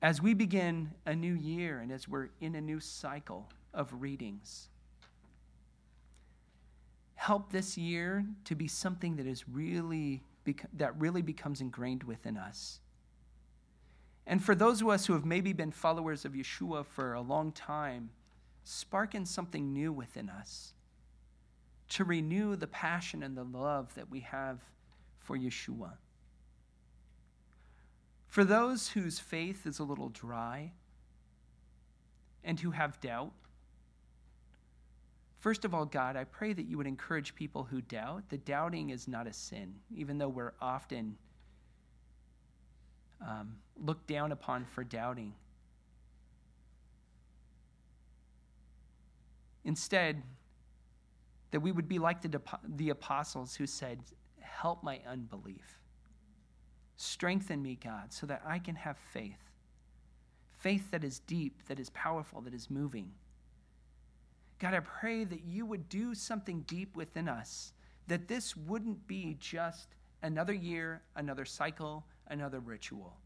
as 0.00 0.20
we 0.20 0.34
begin 0.34 0.90
a 1.06 1.14
new 1.14 1.34
year 1.34 1.80
and 1.80 1.92
as 1.92 2.08
we're 2.08 2.28
in 2.40 2.54
a 2.54 2.60
new 2.60 2.80
cycle 2.80 3.48
of 3.72 3.90
readings, 4.00 4.68
help 7.14 7.50
this 7.50 7.76
year 7.76 8.24
to 8.44 8.54
be 8.54 8.68
something 8.68 9.16
that 9.16 9.26
is 9.26 9.48
really 9.48 10.22
that 10.74 10.98
really 10.98 11.22
becomes 11.22 11.60
ingrained 11.60 12.02
within 12.02 12.36
us. 12.36 12.80
And 14.26 14.42
for 14.42 14.54
those 14.54 14.80
of 14.80 14.88
us 14.88 15.06
who 15.06 15.12
have 15.12 15.24
maybe 15.24 15.52
been 15.52 15.70
followers 15.70 16.24
of 16.24 16.32
Yeshua 16.32 16.86
for 16.86 17.12
a 17.12 17.20
long 17.20 17.52
time, 17.52 18.10
spark 18.64 19.14
in 19.14 19.26
something 19.26 19.72
new 19.72 19.92
within 19.92 20.30
us 20.30 20.72
to 21.90 22.04
renew 22.04 22.56
the 22.56 22.66
passion 22.66 23.22
and 23.22 23.36
the 23.36 23.44
love 23.44 23.94
that 23.94 24.10
we 24.10 24.20
have 24.20 24.60
for 25.18 25.36
Yeshua. 25.36 25.92
For 28.26 28.44
those 28.44 28.88
whose 28.88 29.18
faith 29.18 29.66
is 29.66 29.78
a 29.78 29.84
little 29.84 30.08
dry 30.08 30.72
and 32.42 32.58
who 32.58 32.70
have 32.72 33.00
doubt, 33.00 33.32
first 35.38 35.64
of 35.64 35.74
all, 35.74 35.84
God, 35.84 36.16
I 36.16 36.24
pray 36.24 36.52
that 36.54 36.66
you 36.66 36.78
would 36.78 36.86
encourage 36.86 37.34
people 37.34 37.64
who 37.64 37.80
doubt 37.82 38.30
that 38.30 38.44
doubting 38.44 38.90
is 38.90 39.06
not 39.06 39.26
a 39.26 39.32
sin, 39.32 39.74
even 39.94 40.18
though 40.18 40.28
we're 40.28 40.54
often 40.60 41.16
um, 43.20 43.56
looked 43.82 44.06
down 44.06 44.32
upon 44.32 44.64
for 44.64 44.84
doubting. 44.84 45.34
Instead, 49.64 50.22
that 51.50 51.60
we 51.60 51.72
would 51.72 51.88
be 51.88 51.98
like 51.98 52.20
the, 52.20 52.40
the 52.76 52.90
apostles 52.90 53.54
who 53.54 53.66
said, 53.66 54.00
help 54.40 54.82
my 54.82 55.00
unbelief. 55.08 55.78
Strengthen 56.96 57.62
me, 57.62 57.78
God, 57.82 58.12
so 58.12 58.26
that 58.26 58.42
I 58.46 58.58
can 58.58 58.74
have 58.76 58.96
faith. 59.12 59.38
Faith 60.58 60.90
that 60.90 61.04
is 61.04 61.18
deep, 61.20 61.66
that 61.68 61.78
is 61.78 61.90
powerful, 61.90 62.40
that 62.42 62.54
is 62.54 62.70
moving. 62.70 63.10
God, 64.58 64.74
I 64.74 64.80
pray 64.80 65.24
that 65.24 65.44
you 65.44 65.66
would 65.66 65.88
do 65.88 66.14
something 66.14 66.60
deep 66.66 66.96
within 66.96 67.28
us, 67.28 67.72
that 68.06 68.28
this 68.28 68.56
wouldn't 68.56 69.06
be 69.06 69.36
just 69.38 69.88
another 70.22 70.54
year, 70.54 71.02
another 71.16 71.44
cycle, 71.44 72.04
another 72.28 72.60
ritual, 72.60 73.16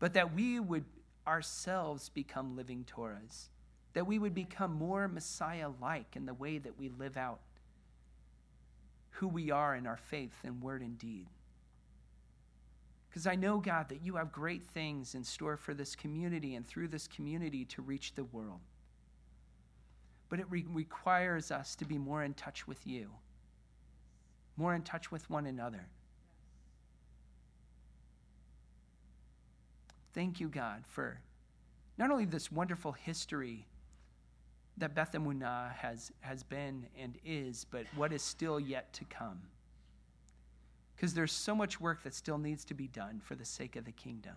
but 0.00 0.14
that 0.14 0.34
we 0.34 0.58
would 0.58 0.84
ourselves 1.26 2.08
become 2.08 2.56
living 2.56 2.84
Torahs, 2.84 3.50
that 3.92 4.06
we 4.06 4.18
would 4.18 4.34
become 4.34 4.72
more 4.72 5.06
Messiah 5.06 5.68
like 5.80 6.16
in 6.16 6.26
the 6.26 6.34
way 6.34 6.58
that 6.58 6.76
we 6.78 6.88
live 6.88 7.16
out 7.16 7.40
who 9.10 9.28
we 9.28 9.50
are 9.50 9.76
in 9.76 9.86
our 9.86 9.98
faith 9.98 10.34
and 10.44 10.62
word 10.62 10.80
and 10.80 10.98
deed. 10.98 11.26
Because 13.08 13.26
I 13.26 13.34
know, 13.34 13.58
God, 13.58 13.88
that 13.88 14.02
you 14.02 14.16
have 14.16 14.32
great 14.32 14.64
things 14.64 15.14
in 15.14 15.24
store 15.24 15.56
for 15.56 15.74
this 15.74 15.94
community 15.94 16.54
and 16.54 16.66
through 16.66 16.88
this 16.88 17.06
community 17.06 17.64
to 17.66 17.82
reach 17.82 18.14
the 18.14 18.24
world. 18.24 18.60
But 20.28 20.38
it 20.38 20.46
re- 20.48 20.64
requires 20.70 21.50
us 21.50 21.74
to 21.76 21.84
be 21.84 21.98
more 21.98 22.22
in 22.22 22.34
touch 22.34 22.68
with 22.68 22.86
you, 22.86 23.10
more 24.56 24.74
in 24.74 24.82
touch 24.82 25.10
with 25.10 25.28
one 25.28 25.46
another. 25.46 25.88
Thank 30.12 30.40
you, 30.40 30.48
God, 30.48 30.84
for 30.86 31.20
not 31.98 32.10
only 32.10 32.24
this 32.24 32.50
wonderful 32.50 32.92
history 32.92 33.66
that 34.78 34.94
Beth 34.94 35.12
Emunah 35.12 35.74
has, 35.74 36.10
has 36.20 36.42
been 36.42 36.86
and 36.98 37.18
is, 37.24 37.66
but 37.70 37.84
what 37.94 38.12
is 38.12 38.22
still 38.22 38.58
yet 38.58 38.92
to 38.94 39.04
come 39.04 39.40
because 41.00 41.14
there's 41.14 41.32
so 41.32 41.54
much 41.54 41.80
work 41.80 42.02
that 42.02 42.12
still 42.12 42.36
needs 42.36 42.62
to 42.62 42.74
be 42.74 42.86
done 42.86 43.22
for 43.24 43.34
the 43.34 43.44
sake 43.44 43.74
of 43.74 43.86
the 43.86 43.92
kingdom. 43.92 44.34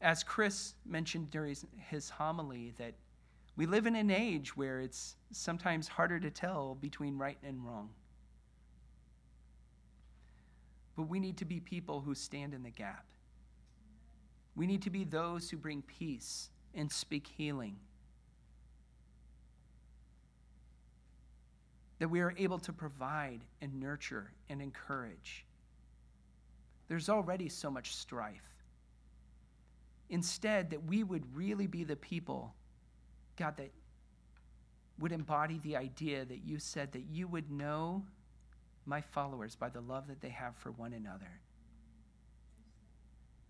As 0.00 0.24
Chris 0.24 0.74
mentioned 0.84 1.30
during 1.30 1.54
his 1.78 2.10
homily, 2.10 2.72
that 2.76 2.94
we 3.54 3.66
live 3.66 3.86
in 3.86 3.94
an 3.94 4.10
age 4.10 4.56
where 4.56 4.80
it's 4.80 5.14
sometimes 5.30 5.86
harder 5.86 6.18
to 6.18 6.28
tell 6.28 6.76
between 6.80 7.16
right 7.16 7.38
and 7.44 7.64
wrong. 7.64 7.90
But 10.96 11.04
we 11.04 11.20
need 11.20 11.36
to 11.36 11.44
be 11.44 11.60
people 11.60 12.00
who 12.00 12.16
stand 12.16 12.52
in 12.52 12.64
the 12.64 12.70
gap. 12.70 13.06
We 14.54 14.66
need 14.66 14.82
to 14.82 14.90
be 14.90 15.04
those 15.04 15.50
who 15.50 15.56
bring 15.56 15.82
peace 15.82 16.50
and 16.74 16.90
speak 16.90 17.26
healing. 17.26 17.76
that 22.00 22.08
we 22.08 22.20
are 22.20 22.34
able 22.38 22.58
to 22.58 22.72
provide 22.72 23.40
and 23.60 23.78
nurture 23.78 24.32
and 24.48 24.60
encourage. 24.60 25.44
There's 26.88 27.08
already 27.08 27.48
so 27.48 27.70
much 27.70 27.94
strife. 27.94 28.42
Instead, 30.08 30.70
that 30.70 30.82
we 30.82 31.04
would 31.04 31.22
really 31.36 31.68
be 31.68 31.84
the 31.84 31.94
people, 31.94 32.54
God, 33.36 33.56
that 33.58 33.70
would 34.98 35.12
embody 35.12 35.60
the 35.62 35.76
idea 35.76 36.24
that 36.24 36.42
you 36.42 36.58
said 36.58 36.90
that 36.92 37.04
you 37.12 37.28
would 37.28 37.50
know 37.50 38.02
my 38.86 39.02
followers 39.02 39.54
by 39.54 39.68
the 39.68 39.80
love 39.82 40.08
that 40.08 40.20
they 40.20 40.30
have 40.30 40.56
for 40.56 40.72
one 40.72 40.94
another. 40.94 41.38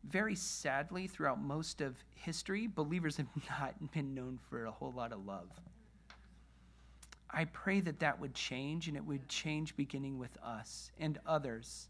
Very 0.04 0.34
sadly, 0.34 1.06
throughout 1.06 1.40
most 1.40 1.80
of 1.80 1.96
history, 2.14 2.66
believers 2.66 3.16
have 3.16 3.28
not 3.50 3.92
been 3.92 4.14
known 4.14 4.38
for 4.48 4.64
a 4.64 4.70
whole 4.70 4.92
lot 4.92 5.12
of 5.12 5.26
love. 5.26 5.48
I 7.32 7.44
pray 7.44 7.80
that 7.80 8.00
that 8.00 8.20
would 8.20 8.34
change 8.34 8.88
and 8.88 8.96
it 8.96 9.04
would 9.04 9.28
change 9.28 9.76
beginning 9.76 10.18
with 10.18 10.36
us 10.42 10.90
and 10.98 11.18
others, 11.26 11.88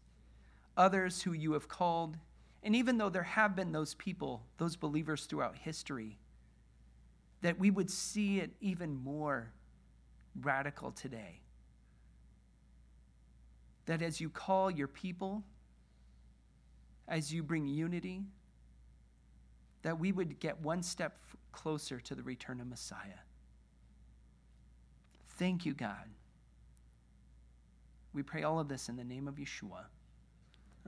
others 0.77 1.23
who 1.23 1.33
you 1.33 1.53
have 1.53 1.67
called. 1.67 2.17
And 2.63 2.75
even 2.75 2.97
though 2.97 3.09
there 3.09 3.23
have 3.23 3.55
been 3.55 3.71
those 3.71 3.95
people, 3.95 4.43
those 4.57 4.75
believers 4.75 5.25
throughout 5.25 5.57
history, 5.57 6.19
that 7.41 7.57
we 7.57 7.71
would 7.71 7.89
see 7.89 8.39
it 8.39 8.51
even 8.61 9.03
more 9.03 9.51
radical 10.39 10.91
today. 10.91 11.41
That 13.87 14.03
as 14.03 14.21
you 14.21 14.29
call 14.29 14.69
your 14.69 14.87
people, 14.87 15.43
as 17.07 17.33
you 17.33 17.43
bring 17.43 17.67
unity, 17.67 18.23
that 19.83 19.99
we 19.99 20.11
would 20.11 20.39
get 20.39 20.61
one 20.61 20.83
step 20.83 21.17
closer 21.51 21.99
to 21.99 22.15
the 22.15 22.23
return 22.23 22.61
of 22.61 22.67
Messiah. 22.67 23.19
Thank 25.37 25.65
you, 25.65 25.73
God. 25.73 26.09
We 28.13 28.23
pray 28.23 28.43
all 28.43 28.59
of 28.59 28.67
this 28.67 28.89
in 28.89 28.97
the 28.97 29.03
name 29.03 29.27
of 29.27 29.35
Yeshua. 29.35 29.85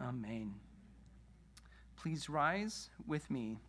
Amen. 0.02 0.56
Please 1.96 2.30
rise 2.30 2.90
with 3.08 3.32
me 3.32 3.60